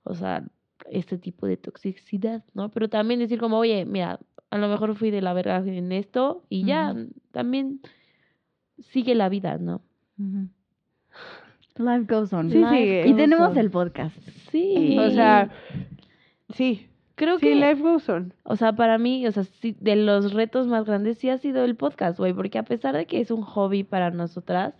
[0.02, 0.44] o sea,
[0.90, 2.70] este tipo de toxicidad, ¿no?
[2.70, 4.18] Pero también decir como, oye, mira,
[4.52, 6.94] a lo mejor fui de la verga en esto y ya,
[7.30, 7.80] también
[8.90, 9.80] sigue la vida, ¿no?
[11.78, 12.50] Life goes on.
[12.50, 13.00] Sí, Life sigue.
[13.06, 13.56] Y goes tenemos on.
[13.56, 14.14] el podcast.
[14.50, 14.98] Sí.
[14.98, 15.50] O sea,
[16.54, 18.34] sí, creo sí, que life goes on.
[18.42, 21.64] O sea, para mí, o sea, sí, de los retos más grandes sí ha sido
[21.64, 24.74] el podcast, güey, porque a pesar de que es un hobby para nosotras,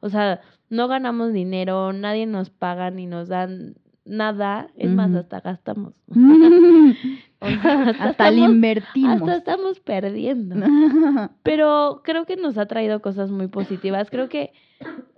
[0.00, 3.74] o sea, no ganamos dinero, nadie nos paga ni nos dan
[4.06, 5.92] nada, es más, hasta gastamos.
[7.40, 9.22] O sea, Hasta estamos- invertimos.
[9.22, 10.56] Hasta estamos perdiendo.
[11.42, 14.10] Pero creo que nos ha traído cosas muy positivas.
[14.10, 14.52] Creo que,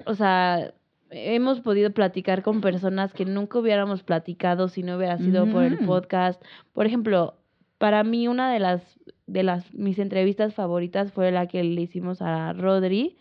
[0.07, 0.73] o sea,
[1.11, 5.79] hemos podido platicar con personas que nunca hubiéramos platicado si no hubiera sido por el
[5.79, 6.43] podcast.
[6.73, 7.35] Por ejemplo,
[7.79, 8.83] para mí una de las
[9.27, 13.17] de las mis entrevistas favoritas fue la que le hicimos a Rodri,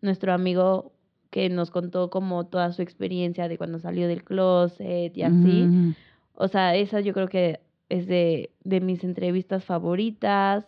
[0.00, 0.92] nuestro amigo
[1.30, 5.94] que nos contó como toda su experiencia de cuando salió del closet y así.
[6.34, 7.60] O sea, esa yo creo que
[7.92, 10.64] es de, de mis entrevistas favoritas.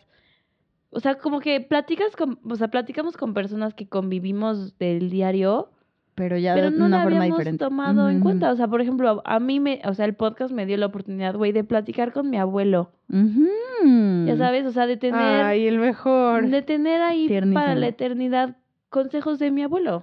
[0.91, 5.71] O sea, como que platicas con, o sea, platicamos con personas que convivimos del diario,
[6.15, 7.65] Pero ya pero de no una la forma habíamos diferente.
[7.65, 8.53] tomado en cuenta.
[8.53, 11.35] O sea, por ejemplo, a mí me, o sea, el podcast me dio la oportunidad,
[11.35, 12.93] güey, de platicar con mi abuelo.
[13.09, 16.49] Ya sabes, o sea, de tener, Ay, el mejor.
[16.49, 18.57] de tener ahí para la eternidad
[18.89, 20.01] consejos de mi abuelo.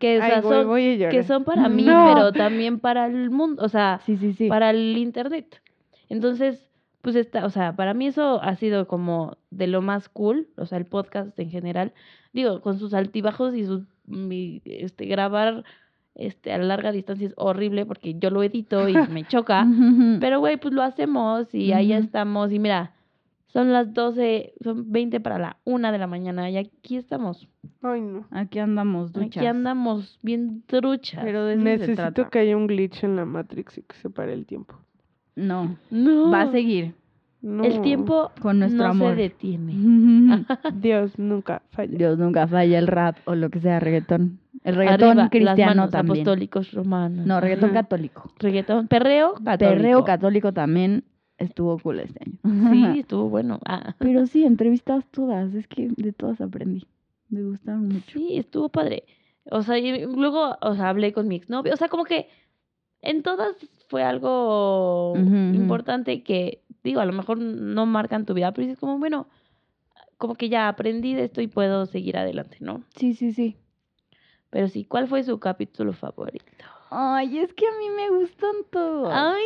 [0.00, 1.12] Que, o Ay, son, voy llorar.
[1.12, 2.12] que son para mí, No.
[2.14, 3.62] pero también para el mundo.
[3.62, 4.48] O sea, Sí, sí, sí.
[4.48, 5.60] para el internet.
[6.14, 6.70] Entonces,
[7.02, 10.64] pues está, o sea, para mí eso ha sido como de lo más cool, o
[10.64, 11.92] sea, el podcast en general,
[12.32, 15.64] digo, con sus altibajos y sus mi, este grabar
[16.14, 19.66] este a larga distancia es horrible porque yo lo edito y me choca,
[20.20, 22.92] pero güey, pues lo hacemos y ahí estamos y mira,
[23.48, 27.48] son las 12, son 20 para la una de la mañana y aquí estamos.
[27.82, 28.24] Ay, no.
[28.30, 29.36] Aquí andamos, duchas.
[29.38, 31.24] Aquí andamos bien truchas.
[31.24, 32.30] Pero de eso se Necesito trata.
[32.30, 34.76] que haya un glitch en la Matrix y que se pare el tiempo.
[35.36, 36.30] No, no.
[36.30, 36.94] va a seguir.
[37.42, 37.62] No.
[37.64, 39.14] El tiempo Con nuestro no amor.
[39.16, 39.74] se detiene.
[40.80, 41.98] Dios nunca falla.
[41.98, 44.38] Dios nunca falla el rap o lo que sea reggaetón.
[44.62, 46.20] El reggaetón Arriba, las cristiano manos, también.
[46.22, 47.26] apostólicos romanos.
[47.26, 47.82] No, reggaetón Ajá.
[47.82, 48.32] católico.
[48.38, 49.58] Reggaetón, perreo católico.
[49.76, 51.04] Perreo católico también
[51.36, 52.72] estuvo cool este año.
[52.72, 53.58] Sí, estuvo bueno.
[53.66, 55.52] Ah, Pero sí, entrevistas todas.
[55.54, 56.86] Es que de todas aprendí.
[57.28, 58.18] Me gustaron mucho.
[58.18, 59.04] sí, estuvo padre.
[59.50, 61.74] O sea, y luego, o sea, hablé con mi exnovio.
[61.74, 62.28] O sea, como que
[63.04, 63.56] en todas
[63.88, 65.14] fue algo
[65.54, 69.26] importante que, digo, a lo mejor no marcan tu vida, pero dices como, bueno,
[70.18, 72.82] como que ya aprendí de esto y puedo seguir adelante, ¿no?
[72.96, 73.56] Sí, sí, sí.
[74.50, 76.44] Pero sí, ¿cuál fue su capítulo favorito?
[76.90, 79.10] Ay, es que a mí me gustan todos.
[79.12, 79.42] Ay,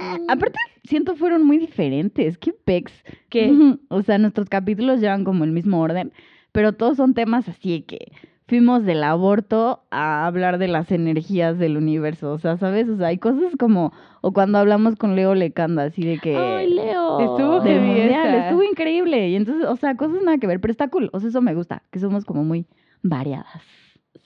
[0.00, 2.36] Ah, Aparte, siento fueron muy diferentes.
[2.38, 2.92] ¿Qué pex?
[3.28, 3.50] ¿Qué?
[3.88, 6.12] o sea, nuestros capítulos llevan como el mismo orden,
[6.52, 8.12] pero todos son temas así que
[8.46, 12.32] fuimos del aborto a hablar de las energías del universo.
[12.32, 12.88] O sea, ¿sabes?
[12.88, 16.36] O sea, hay cosas como, o cuando hablamos con Leo Lecanda, así de que...
[16.36, 17.20] Ay, Leo.
[17.20, 18.44] Estuvo esa.
[18.44, 19.28] estuvo increíble.
[19.28, 21.10] Y entonces, o sea, cosas nada que ver, pero está cool.
[21.12, 22.66] O sea, eso me gusta, que somos como muy
[23.02, 23.62] variadas.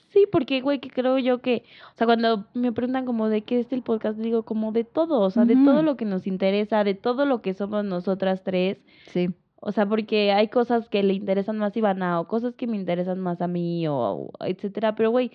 [0.09, 1.63] Sí, porque, güey, que creo yo que,
[1.93, 5.21] o sea, cuando me preguntan como de qué es el podcast, digo como de todo,
[5.21, 8.77] o sea, de todo lo que nos interesa, de todo lo que somos nosotras tres,
[9.07, 9.29] Sí.
[9.63, 12.75] O sea, porque hay cosas que le interesan más a Ivana o cosas que me
[12.75, 15.31] interesan más a mí o, o etcétera, pero güey,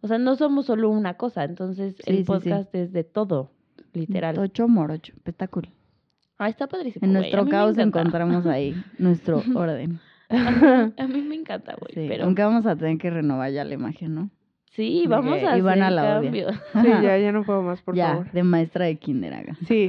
[0.00, 3.50] o sea, no somos solo una cosa, entonces Sí, el podcast es de todo,
[3.92, 4.34] literal.
[4.34, 5.68] Tocho morocho, está cool.
[6.38, 7.04] Ah, está padrísimo.
[7.06, 10.00] En nuestro caos encontramos ahí nuestro orden.
[10.30, 13.50] A mí, a mí me encanta, güey, Sí, pero Aunque vamos a tener que renovar
[13.50, 14.30] ya la imagen, ¿no?
[14.70, 16.22] Sí, vamos a hacer Ivana la odia.
[16.22, 16.48] cambio.
[16.82, 18.30] Sí, ya, ya no puedo más, por ya, favor.
[18.32, 19.56] de maestra de kinder haga.
[19.66, 19.88] Sí.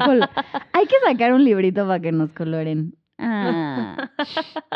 [0.74, 2.96] Hay que sacar un librito para que nos coloren.
[3.22, 4.09] Ah,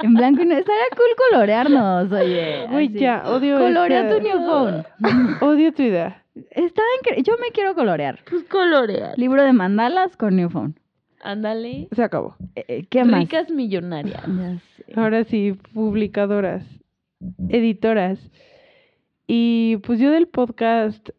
[0.01, 0.59] en blanco y negro.
[0.59, 2.65] Estaría cool colorearnos, oye.
[2.65, 2.99] Así.
[2.99, 4.85] ya, odio Colorea tu new phone.
[5.41, 6.23] Odio tu idea.
[6.51, 6.81] Está
[7.23, 8.19] Yo me quiero colorear.
[8.29, 9.17] Pues colorear.
[9.17, 10.75] Libro de mandalas con new phone.
[11.21, 11.87] Ándale.
[11.93, 12.35] Se acabó.
[12.55, 13.21] Eh, eh, ¿Qué más?
[13.21, 14.21] Ricas millonarias.
[14.25, 14.93] Ya sé.
[14.95, 16.65] Ahora sí, publicadoras,
[17.47, 18.19] editoras.
[19.25, 21.09] Y pues yo del podcast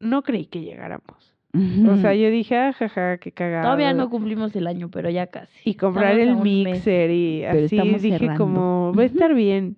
[0.00, 1.21] no creí que llegáramos.
[1.54, 3.64] O sea, yo dije, ah, jaja, qué cagado.
[3.64, 5.52] Todavía no cumplimos el año, pero ya casi.
[5.64, 6.74] Y comprar Estamos el mes.
[6.74, 8.42] mixer y Pero así dije cerrando.
[8.42, 9.76] como, va a estar bien.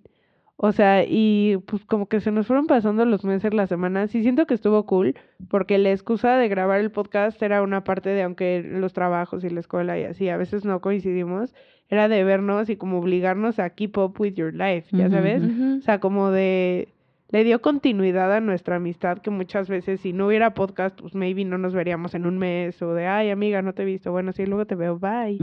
[0.57, 4.23] O sea, y pues como que se nos fueron pasando los meses, las semanas, y
[4.23, 5.17] siento que estuvo cool,
[5.49, 9.51] porque la excusa de grabar el podcast era una parte de, aunque los trabajos y
[9.51, 11.53] la escuela y así, a veces no coincidimos,
[11.89, 15.43] era de vernos y como obligarnos a keep up with your life, ya sabes?
[15.43, 16.94] O sea, como de...
[17.31, 21.45] Le dio continuidad a nuestra amistad que muchas veces si no hubiera podcast, pues maybe
[21.45, 24.33] no nos veríamos en un mes o de, ay amiga, no te he visto, bueno,
[24.33, 25.39] sí, luego te veo, bye.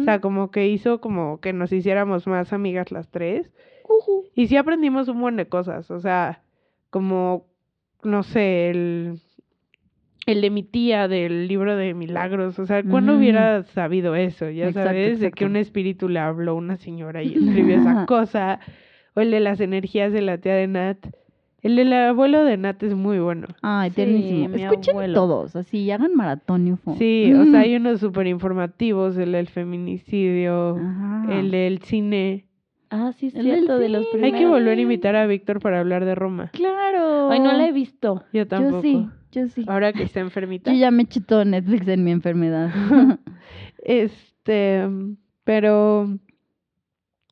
[0.00, 3.50] O sea, como que hizo como que nos hiciéramos más amigas las tres.
[4.34, 5.90] Y sí aprendimos un buen de cosas.
[5.90, 6.42] O sea,
[6.90, 7.46] como,
[8.02, 9.20] no sé, el,
[10.26, 12.58] el de mi tía del libro de milagros.
[12.58, 13.20] O sea, ¿cuándo Ujú.
[13.20, 14.48] hubiera sabido eso?
[14.50, 18.06] Ya Exacto, sabes, de que un espíritu le habló a una señora y escribió esa
[18.06, 18.60] cosa.
[19.14, 20.98] O el de las energías de la tía de Nat.
[21.60, 23.48] El del abuelo de Nat es muy bueno.
[23.62, 24.48] Ay, Sí, tiernísimo.
[24.50, 25.14] mi Escuchen abuelo.
[25.14, 26.78] todos, así, hagan maratón.
[26.98, 29.16] Sí, o sea, hay unos súper informativos.
[29.16, 31.26] El del feminicidio, Ajá.
[31.38, 32.44] el del cine.
[32.90, 34.06] Ah, sí, es El del cierto, de los.
[34.22, 36.50] Hay que volver a invitar a Víctor para hablar de Roma.
[36.52, 37.28] Claro.
[37.30, 38.24] Ay, no la he visto.
[38.32, 38.76] Yo tampoco.
[38.76, 39.64] Yo sí, yo sí.
[39.66, 40.72] Ahora que está enfermita.
[40.72, 42.70] Yo ya me eché todo Netflix en mi enfermedad.
[43.84, 44.86] Este,
[45.44, 46.18] pero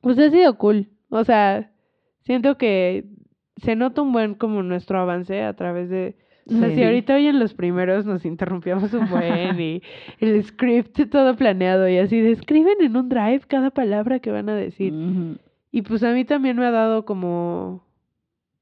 [0.01, 0.89] pues ha sido cool.
[1.17, 1.71] O sea,
[2.23, 3.05] siento que
[3.57, 6.17] se nota un buen como nuestro avance a través de
[6.49, 6.77] o sea, Sí.
[6.77, 9.83] si ahorita hoy en los primeros nos interrumpíamos un buen y
[10.21, 14.55] el script todo planeado y así describen en un drive cada palabra que van a
[14.55, 14.95] decir.
[15.73, 17.85] Y pues a mí también me ha dado como,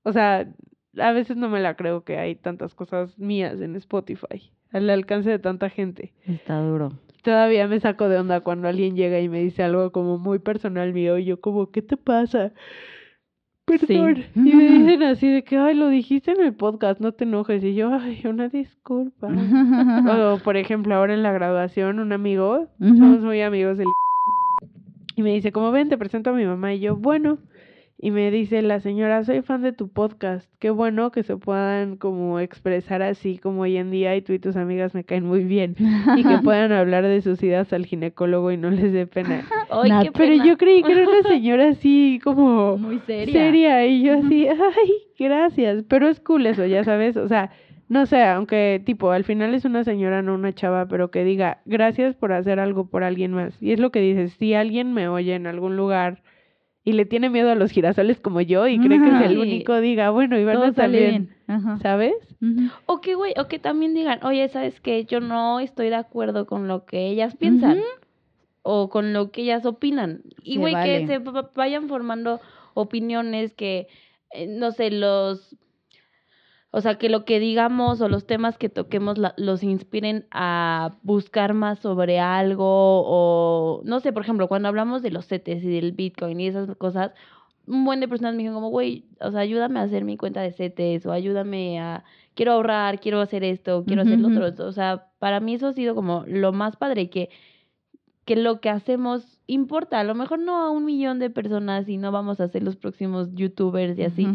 [0.03, 0.49] o sea,
[0.99, 5.29] a veces no me la creo que hay tantas cosas mías en Spotify, al alcance
[5.29, 6.15] de tanta gente.
[6.27, 6.93] Está duro.
[7.25, 10.93] Todavía me saco de onda cuando alguien llega y me dice algo como muy personal
[10.93, 12.53] mío y yo como, ¿qué te pasa?
[13.65, 14.25] Perdón.
[14.35, 17.65] Y me dicen así de que, ay, lo dijiste en el podcast, no te enojes.
[17.65, 19.29] Y yo, ay, una disculpa.
[19.29, 23.87] o, por ejemplo, ahora en la graduación, un amigo, somos muy amigos del
[25.17, 27.39] y me dice, como ven, te presento a mi mamá y yo, bueno,
[28.05, 31.97] y me dice la señora, soy fan de tu podcast, qué bueno que se puedan
[31.97, 35.43] como expresar así como hoy en día y tú y tus amigas me caen muy
[35.43, 35.75] bien
[36.15, 39.43] y que puedan hablar de sus idas al ginecólogo y no les dé pena.
[39.71, 40.45] Ay, Nat, qué Pero pena.
[40.45, 43.33] yo creí que era una señora así como Muy seria.
[43.33, 47.53] seria y yo así, ay, gracias, pero es cool eso, ya sabes, o sea,
[47.89, 51.63] no sé, aunque tipo, al final es una señora, no una chava, pero que diga,
[51.65, 53.57] gracias por hacer algo por alguien más.
[53.63, 56.23] Y es lo que dices, si alguien me oye en algún lugar
[56.85, 59.81] y le tiene miedo a los girasoles como yo y cree que es el único,
[59.81, 60.37] diga, bueno,
[60.75, 61.37] sale bien, bien.
[61.47, 61.79] Ajá.
[61.79, 62.15] ¿sabes?
[62.87, 65.05] O que, güey, o que también digan, oye, ¿sabes qué?
[65.07, 67.81] Yo no estoy de acuerdo con lo que ellas piensan.
[68.67, 70.23] O con lo que ellas opinan.
[70.43, 71.01] Y, güey, vale.
[71.01, 72.41] que se va- vayan formando
[72.75, 73.89] opiniones que,
[74.33, 75.57] eh, no sé, los...
[76.77, 80.97] O sea, que lo que digamos o los temas que toquemos la- los inspiren a
[81.03, 82.65] buscar más sobre algo
[83.07, 86.75] o, no sé, por ejemplo, cuando hablamos de los CETES y del Bitcoin y esas
[86.77, 87.13] cosas,
[87.69, 90.41] un buen de personas me dijeron como, güey, o sea, ayúdame a hacer mi cuenta
[90.43, 92.03] de CETES o ayúdame a,
[92.35, 94.67] quiero ahorrar, quiero hacer esto, quiero hacer lo otro.
[94.67, 97.31] O sea, para mí eso ha sido como lo más padre que
[98.25, 100.01] que lo que hacemos importa.
[100.01, 102.77] A lo mejor no a un millón de personas y no vamos a ser los
[102.77, 104.27] próximos youtubers y así.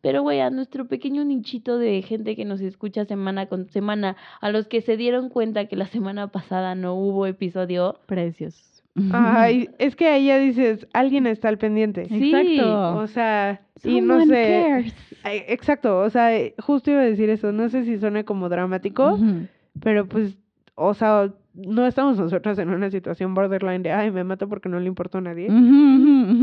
[0.00, 4.50] Pero, güey, a nuestro pequeño nichito de gente que nos escucha semana con semana, a
[4.50, 8.00] los que se dieron cuenta que la semana pasada no hubo episodio.
[8.06, 8.82] Precios.
[9.12, 12.06] Ay, es que ahí ya dices, alguien está al pendiente.
[12.08, 12.96] Sí, Exacto.
[12.96, 14.94] O sea, y no Someone sé, cares.
[15.48, 19.18] Exacto, o sea, justo iba a decir eso, no sé si suene como dramático,
[19.80, 20.36] pero pues,
[20.74, 21.32] o sea,
[21.66, 25.18] no estamos nosotros en una situación borderline de, ay, me mato porque no le importa
[25.18, 25.48] a nadie.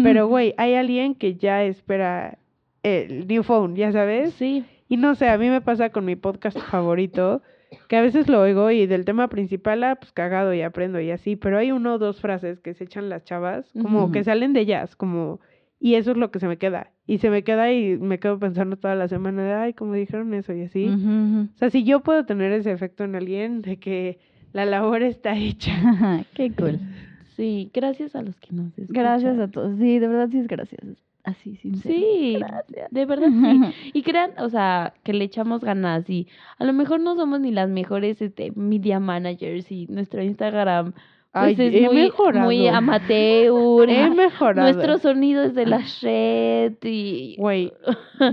[0.04, 2.38] Pero, güey, hay alguien que ya espera
[2.84, 4.34] el new phone, ya sabes.
[4.34, 4.66] Sí.
[4.88, 7.42] Y no sé, a mí me pasa con mi podcast favorito,
[7.88, 11.12] que a veces lo oigo y del tema principal, ah, pues cagado y aprendo y
[11.12, 14.54] así, pero hay uno o dos frases que se echan las chavas, como que salen
[14.54, 15.40] de ellas, como,
[15.80, 16.92] y eso es lo que se me queda.
[17.08, 20.34] Y se me queda y me quedo pensando toda la semana de, ay, como dijeron
[20.34, 20.88] eso y así.
[20.88, 24.20] O sea, si yo puedo tener ese efecto en alguien de que
[24.56, 25.74] la labor está hecha.
[26.34, 26.80] Qué cool.
[27.36, 28.88] Sí, gracias a los que nos escuchan.
[29.04, 29.78] Gracias a todos.
[29.78, 30.82] Sí, de verdad sí es gracias.
[31.26, 31.94] Así, sincero.
[31.94, 32.90] Sí, Gracias.
[32.92, 33.92] de verdad sí.
[33.94, 36.28] Y crean, o sea, que le echamos ganas y
[36.58, 40.94] a lo mejor no somos ni las mejores este, media managers y nuestro Instagram
[41.34, 42.46] pues Ay, es he muy, mejorado.
[42.46, 43.90] muy amateur.
[43.90, 44.72] He mejorado.
[44.72, 47.36] Nuestro sonido es de la Shed y...
[47.38, 47.74] Güey,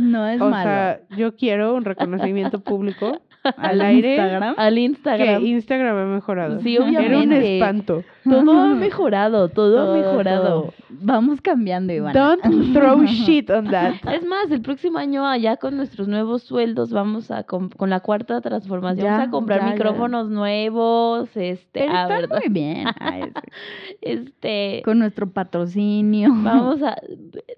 [0.00, 0.62] No es o malo.
[0.62, 4.54] sea, yo quiero un reconocimiento público al Al aire Instagram.
[4.56, 5.46] Al que Instagram.
[5.46, 6.60] Instagram ha mejorado.
[6.60, 7.56] Sí, Era un obviamente.
[7.58, 8.04] espanto.
[8.24, 10.44] Todo ha mejorado, todo, ha mejorado.
[10.62, 10.74] todo.
[10.90, 12.18] Vamos cambiando, Ivana.
[12.18, 13.94] Don't throw shit on that.
[14.12, 18.40] Es más, el próximo año allá con nuestros nuevos sueldos vamos a con la cuarta
[18.40, 19.72] transformación Ya, vamos a comprar ya, ya.
[19.72, 22.38] micrófonos nuevos, este, Pero ah, está ¿verdad?
[22.38, 22.84] muy bien.
[24.00, 26.30] Este, Con nuestro patrocinio.
[26.32, 26.96] vamos a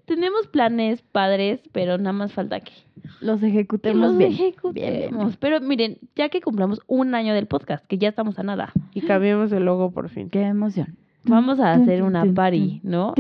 [0.07, 2.73] tenemos planes padres, pero nada más falta que
[3.21, 4.33] Los que ejecutemos los bien.
[4.33, 4.75] ejecutemos.
[4.75, 5.37] Bien, bien, bien.
[5.41, 9.01] Pero miren, ya que cumplamos un año del podcast, que ya estamos a nada, Y
[9.03, 10.31] cambiamos el logo por fin.
[10.31, 10.97] Qué emoción.
[11.25, 13.13] vamos a hacer una party, ¿no?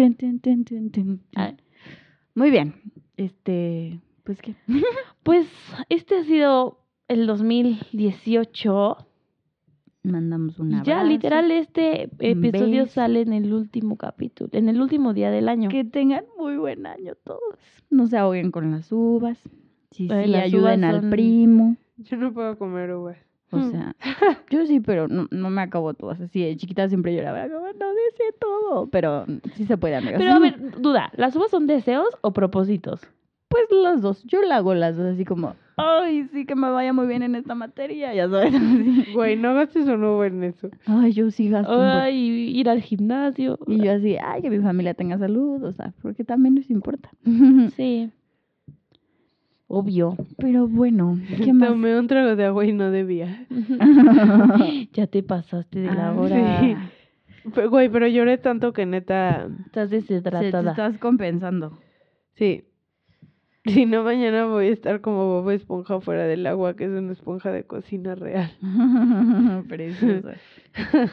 [2.34, 2.74] Muy bien.
[3.16, 4.54] Este, pues qué.
[5.22, 5.46] Pues
[5.88, 6.78] este ha sido
[7.08, 8.96] el 2018.
[10.02, 10.90] Mandamos un Y abrazo.
[10.90, 12.92] ya, literal, este episodio beso.
[12.94, 15.70] sale en el último capítulo, en el último día del año.
[15.70, 17.58] Que tengan muy buen año todos.
[17.88, 19.38] No se ahoguen con las uvas.
[19.92, 21.76] Sí, sí, las ayuden uvas al son- primo.
[22.10, 23.16] Yo no puedo comer uvas.
[23.50, 23.70] O Mm.
[23.70, 23.94] sea,
[24.50, 26.20] yo sí, pero no, no me acabo todas.
[26.20, 28.86] Así de chiquita siempre lloraba, no deseo todo.
[28.88, 30.16] Pero sí se puede, amigas.
[30.18, 33.00] Pero a ver, duda, ¿las uvas son deseos o propósitos?
[33.48, 34.24] Pues las dos.
[34.24, 37.36] Yo la hago las dos, así como, ay, sí que me vaya muy bien en
[37.36, 38.52] esta materia, ya sabes.
[38.56, 39.12] así.
[39.12, 40.70] Güey, no gastes un uva en eso.
[40.86, 41.72] Ay, yo sí gasto.
[41.76, 41.80] un.
[41.84, 42.16] Ay,
[42.58, 43.58] ir al gimnasio.
[43.68, 47.10] Y yo así, ay, que mi familia tenga salud, o sea, porque también nos importa.
[47.76, 48.10] Sí.
[49.66, 50.16] Obvio.
[50.38, 51.70] Pero bueno, ¿qué más?
[51.70, 53.46] Tomé un trago de agua y no debía.
[54.92, 56.60] ya te pasaste de la Ah, hora.
[56.60, 56.76] sí.
[57.54, 59.48] Pero, güey, pero lloré tanto que neta...
[59.66, 60.70] Estás Se te deshidratada.
[60.70, 61.78] estás compensando.
[62.34, 62.64] Sí.
[63.66, 67.12] Si no, mañana voy a estar como Bobo Esponja fuera del agua, que es una
[67.12, 68.50] esponja de cocina real.
[69.68, 70.28] Precioso.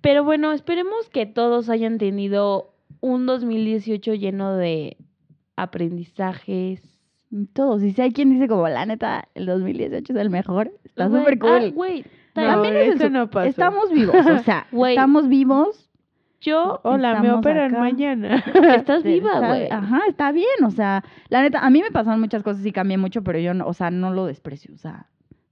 [0.00, 4.96] Pero bueno, esperemos que todos hayan tenido un 2018 lleno de
[5.56, 6.93] aprendizajes.
[7.52, 7.82] Todos.
[7.82, 11.20] Y si hay quien dice como, la neta, el 2018 es el mejor, está Güey,
[11.22, 11.72] súper ah, cool.
[11.72, 12.04] güey,
[12.36, 13.48] No, También es eso no pasó.
[13.48, 14.94] Estamos vivos, o sea, Güey.
[14.94, 15.90] estamos vivos.
[16.40, 17.80] yo Hola, me operan acá.
[17.80, 18.36] mañana.
[18.76, 19.68] Estás viva, está- güey.
[19.70, 22.98] Ajá, está bien, o sea, la neta, a mí me pasaron muchas cosas y cambié
[22.98, 25.06] mucho, pero yo, no, o sea, no lo desprecio, o sea,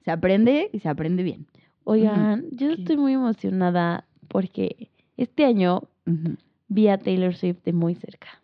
[0.04, 1.46] se aprende y se aprende bien.
[1.84, 2.74] Oigan, yo ¿Qué?
[2.74, 5.82] estoy muy emocionada porque este año.
[6.72, 8.28] Vi a Taylor Swift de muy cerca.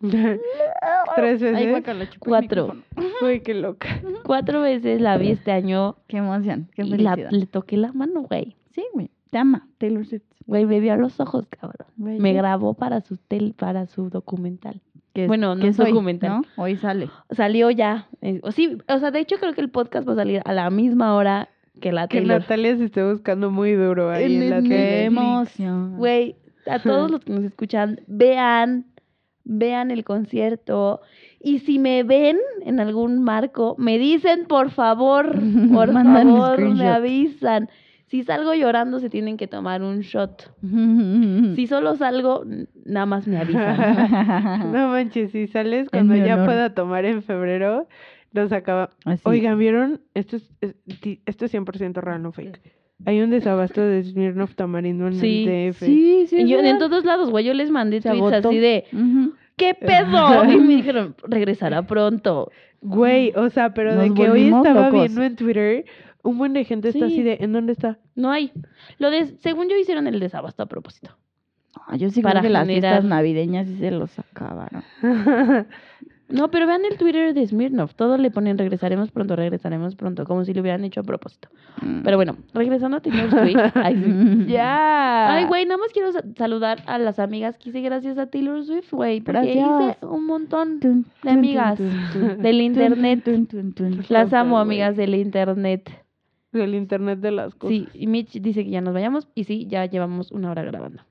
[1.15, 1.79] Tres Ay, veces.
[1.83, 2.75] chupé el Cuatro.
[3.21, 3.89] Güey, qué loca.
[4.25, 7.31] Cuatro veces la vi este año Qué emoción, qué y la, felicidad.
[7.31, 8.55] le toqué la mano, güey.
[8.71, 10.23] Sí, güey, te ama, Taylor Swift.
[10.45, 11.87] Güey, me vio a los ojos, cabrón.
[11.97, 14.81] Güey, Me grabó para su tel, para su documental.
[15.13, 16.29] Que es- bueno, no que es hoy, documental.
[16.29, 16.41] ¿no?
[16.63, 17.09] Hoy sale.
[17.31, 18.07] Salió ya.
[18.21, 20.53] eh, o sí, o sea, de hecho creo que el podcast va a salir a
[20.53, 21.49] la misma hora
[21.81, 22.41] que la Que Taylor.
[22.41, 25.97] Natalia se esté buscando muy duro ahí en, En la Qué emoción.
[25.97, 26.35] Güey,
[26.69, 28.85] a todos los que nos escuchan, vean,
[29.43, 31.01] vean el concierto.
[31.41, 35.31] Y si me ven en algún marco, me dicen, por favor,
[35.73, 37.69] por favor, me avisan.
[38.07, 40.51] Si salgo llorando, se tienen que tomar un shot.
[41.55, 42.43] Si solo salgo,
[42.85, 44.71] nada más me avisan.
[44.71, 46.45] No manches, si sales cuando ya honor.
[46.45, 47.87] pueda tomar en febrero,
[48.33, 48.89] nos acaba.
[49.05, 49.21] Así.
[49.25, 50.01] Oigan, ¿vieron?
[50.13, 50.49] Esto es,
[51.25, 52.59] esto es 100% real, no fake.
[53.05, 55.79] Hay un desabasto de Smirnoff Tamarindo en Sí, el DF.
[55.85, 56.41] Sí, sí.
[56.41, 58.49] Y yo, en todos lados, güey, yo les mandé Se tweets agotó.
[58.49, 58.85] así de.
[59.55, 60.43] ¿qué pedo?
[60.51, 62.51] Y me dijeron, regresará pronto.
[62.81, 65.01] Güey, o sea, pero de que hoy estaba locos.
[65.01, 65.85] viendo en Twitter,
[66.23, 67.13] un buen de gente está Sí.
[67.13, 67.99] así de, ¿en dónde está?
[68.15, 68.51] No hay.
[68.99, 71.17] Lo de, según yo hicieron el desabasto a propósito.
[71.87, 74.83] Ah, yo sí Para creo que las generar- fiestas navideñas sí se los acabaron.
[76.29, 77.93] No, pero vean el Twitter de Smirnov.
[77.95, 81.49] Todos le ponen regresaremos pronto, regresaremos pronto, como si lo hubieran hecho a propósito.
[81.81, 82.01] Mm.
[82.03, 83.57] Pero bueno, regresando a Taylor Swift.
[83.75, 84.45] Ay, sí.
[84.51, 85.33] ya.
[85.33, 88.63] Ay, güey, nada más quiero sa- saludar a las amigas que hice gracias a Taylor
[88.63, 89.21] Swift, güey.
[89.21, 89.97] Porque Gracias.
[89.97, 93.27] hice un montón de amigas del internet.
[94.09, 95.89] Las amo, amigas del internet.
[96.53, 97.75] El internet de las cosas.
[97.77, 99.27] Sí, y Mitch dice que ya nos vayamos.
[99.35, 101.03] Y sí, ya llevamos una hora grabando.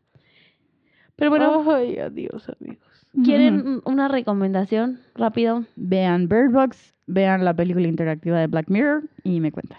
[1.17, 2.88] Pero bueno, Ay, adiós, amigos.
[3.25, 5.65] ¿Quieren un- una recomendación rápido?
[5.77, 9.79] Vean Bird Box, vean la película interactiva de Black Mirror y me cuentan.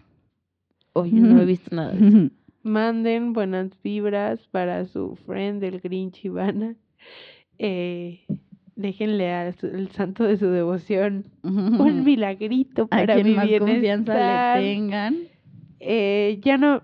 [0.93, 2.29] Hoy no he visto nada de eso.
[2.63, 6.75] Manden buenas vibras para su friend, el Grinch Ivana.
[7.57, 8.21] Eh,
[8.75, 14.55] déjenle al el santo de su devoción un milagrito A para mi quien más confianza
[14.57, 15.15] le tengan.
[15.79, 16.81] Eh, ya no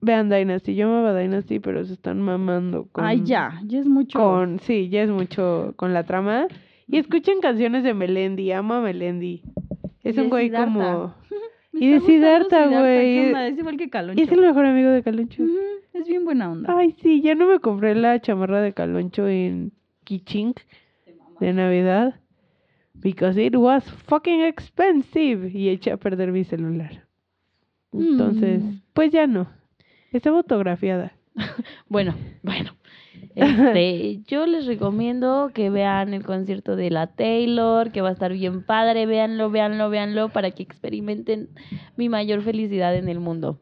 [0.00, 0.74] vean Dynasty.
[0.74, 3.04] Yo amaba Dynasty, pero se están mamando con.
[3.04, 4.18] Ay, ya, ya es mucho.
[4.18, 6.46] Con, sí, ya es mucho con la trama.
[6.86, 9.42] Y escuchen canciones de Melendi, amo a Melendi.
[10.02, 10.64] Es un güey Siddhartha.
[10.74, 11.14] como...
[11.72, 13.18] Y de Siddhartha, güey.
[13.30, 14.20] Es igual que Caloncho.
[14.20, 15.44] Y es el mejor amigo de Caloncho.
[15.92, 16.74] Es bien buena onda.
[16.76, 19.72] Ay, sí, ya no me compré la chamarra de Caloncho en
[20.04, 20.54] Kiching
[21.40, 22.14] de Navidad.
[22.94, 25.50] Because it was fucking expensive.
[25.52, 27.04] Y eché a perder mi celular.
[27.92, 28.80] Entonces, Mm.
[28.92, 29.46] pues ya no.
[30.12, 31.12] Estaba autografiada.
[31.88, 32.72] Bueno, bueno.
[33.34, 38.32] Este, yo les recomiendo que vean el concierto de la Taylor, que va a estar
[38.32, 39.06] bien padre.
[39.06, 41.48] Véanlo, véanlo, véanlo para que experimenten
[41.96, 43.60] mi mayor felicidad en el mundo.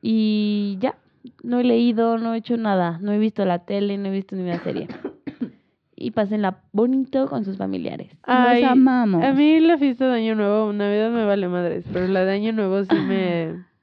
[0.00, 0.96] Y ya,
[1.42, 2.98] no he leído, no he hecho nada.
[3.00, 4.88] No he visto la tele, no he visto ninguna serie.
[5.96, 8.10] Y pásenla bonito con sus familiares.
[8.22, 9.22] Ay, amamos.
[9.22, 12.52] A mí la fiesta de Año Nuevo, Navidad me vale madres, pero la de Año
[12.52, 13.64] Nuevo sí me...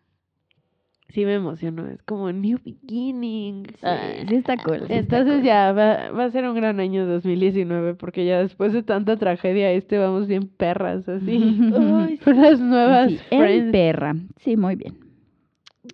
[1.14, 1.88] Sí me emocionó.
[1.88, 3.66] Es como New Beginning.
[3.68, 4.80] Sí, sí está cool.
[4.88, 5.44] sí está Entonces cool.
[5.44, 9.72] ya va, va a ser un gran año 2019 porque ya después de tanta tragedia
[9.72, 11.60] este vamos bien perras así.
[11.76, 14.16] Ay, las nuevas Sí, en perra.
[14.38, 14.98] Sí, muy bien.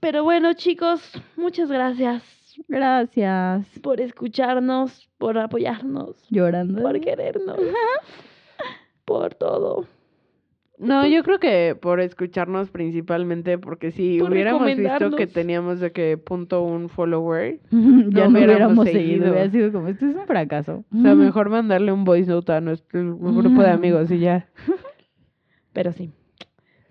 [0.01, 1.01] Pero bueno, chicos,
[1.35, 2.21] muchas gracias
[2.67, 3.67] Gracias.
[3.81, 6.81] por escucharnos, por apoyarnos, Llorando.
[6.81, 7.57] por querernos,
[9.05, 9.85] por todo.
[10.79, 15.91] No, yo creo que por escucharnos principalmente porque si Por hubiéramos visto que teníamos de
[15.91, 19.01] que punto un follower, ya no no hubiéramos hubiéramos seguido.
[19.01, 19.31] seguido.
[19.31, 20.85] Hubiera sido como, esto es un fracaso.
[20.95, 24.47] o sea, mejor mandarle un voice note a nuestro grupo de amigos y ya.
[25.73, 26.11] Pero sí.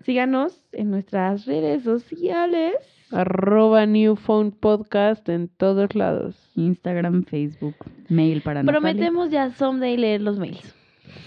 [0.01, 2.75] Síganos en nuestras redes sociales.
[3.11, 6.51] Arroba New Phone Podcast en todos lados.
[6.55, 7.75] Instagram, Facebook,
[8.09, 8.79] mail para Natalia.
[8.81, 10.75] Prometemos ya someday leer los mails.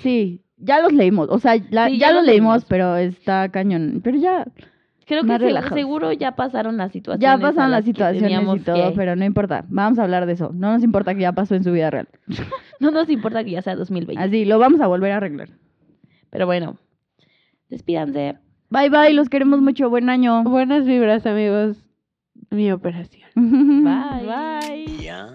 [0.02, 1.28] Sí, ya los leímos.
[1.30, 2.64] O sea, la- Sí, ya, ya los los leímos, leímos.
[2.68, 4.00] pero está cañón.
[4.04, 4.44] Pero ya,
[5.06, 7.20] Creo Más que se- seguro ya pasaron las situaciones.
[7.20, 9.64] ya pasaron las situaciones y todo, que- pero no importa.
[9.68, 10.52] Vamos a hablar de eso.
[10.54, 12.08] No nos importa que ya pasó en su vida real.
[12.78, 14.22] No nos importa que ya sea 2020.
[14.22, 15.48] Así, lo vamos a volver a arreglar.
[16.30, 16.76] Pero bueno,
[17.68, 18.36] despídanse.
[18.70, 19.90] Bye bye, los queremos mucho.
[19.90, 20.44] Buen año.
[20.44, 21.84] Buenas vibras, amigos.
[22.50, 23.28] Mi operación.
[23.34, 24.26] Bye.
[24.26, 24.96] Bye.
[25.02, 25.34] Ya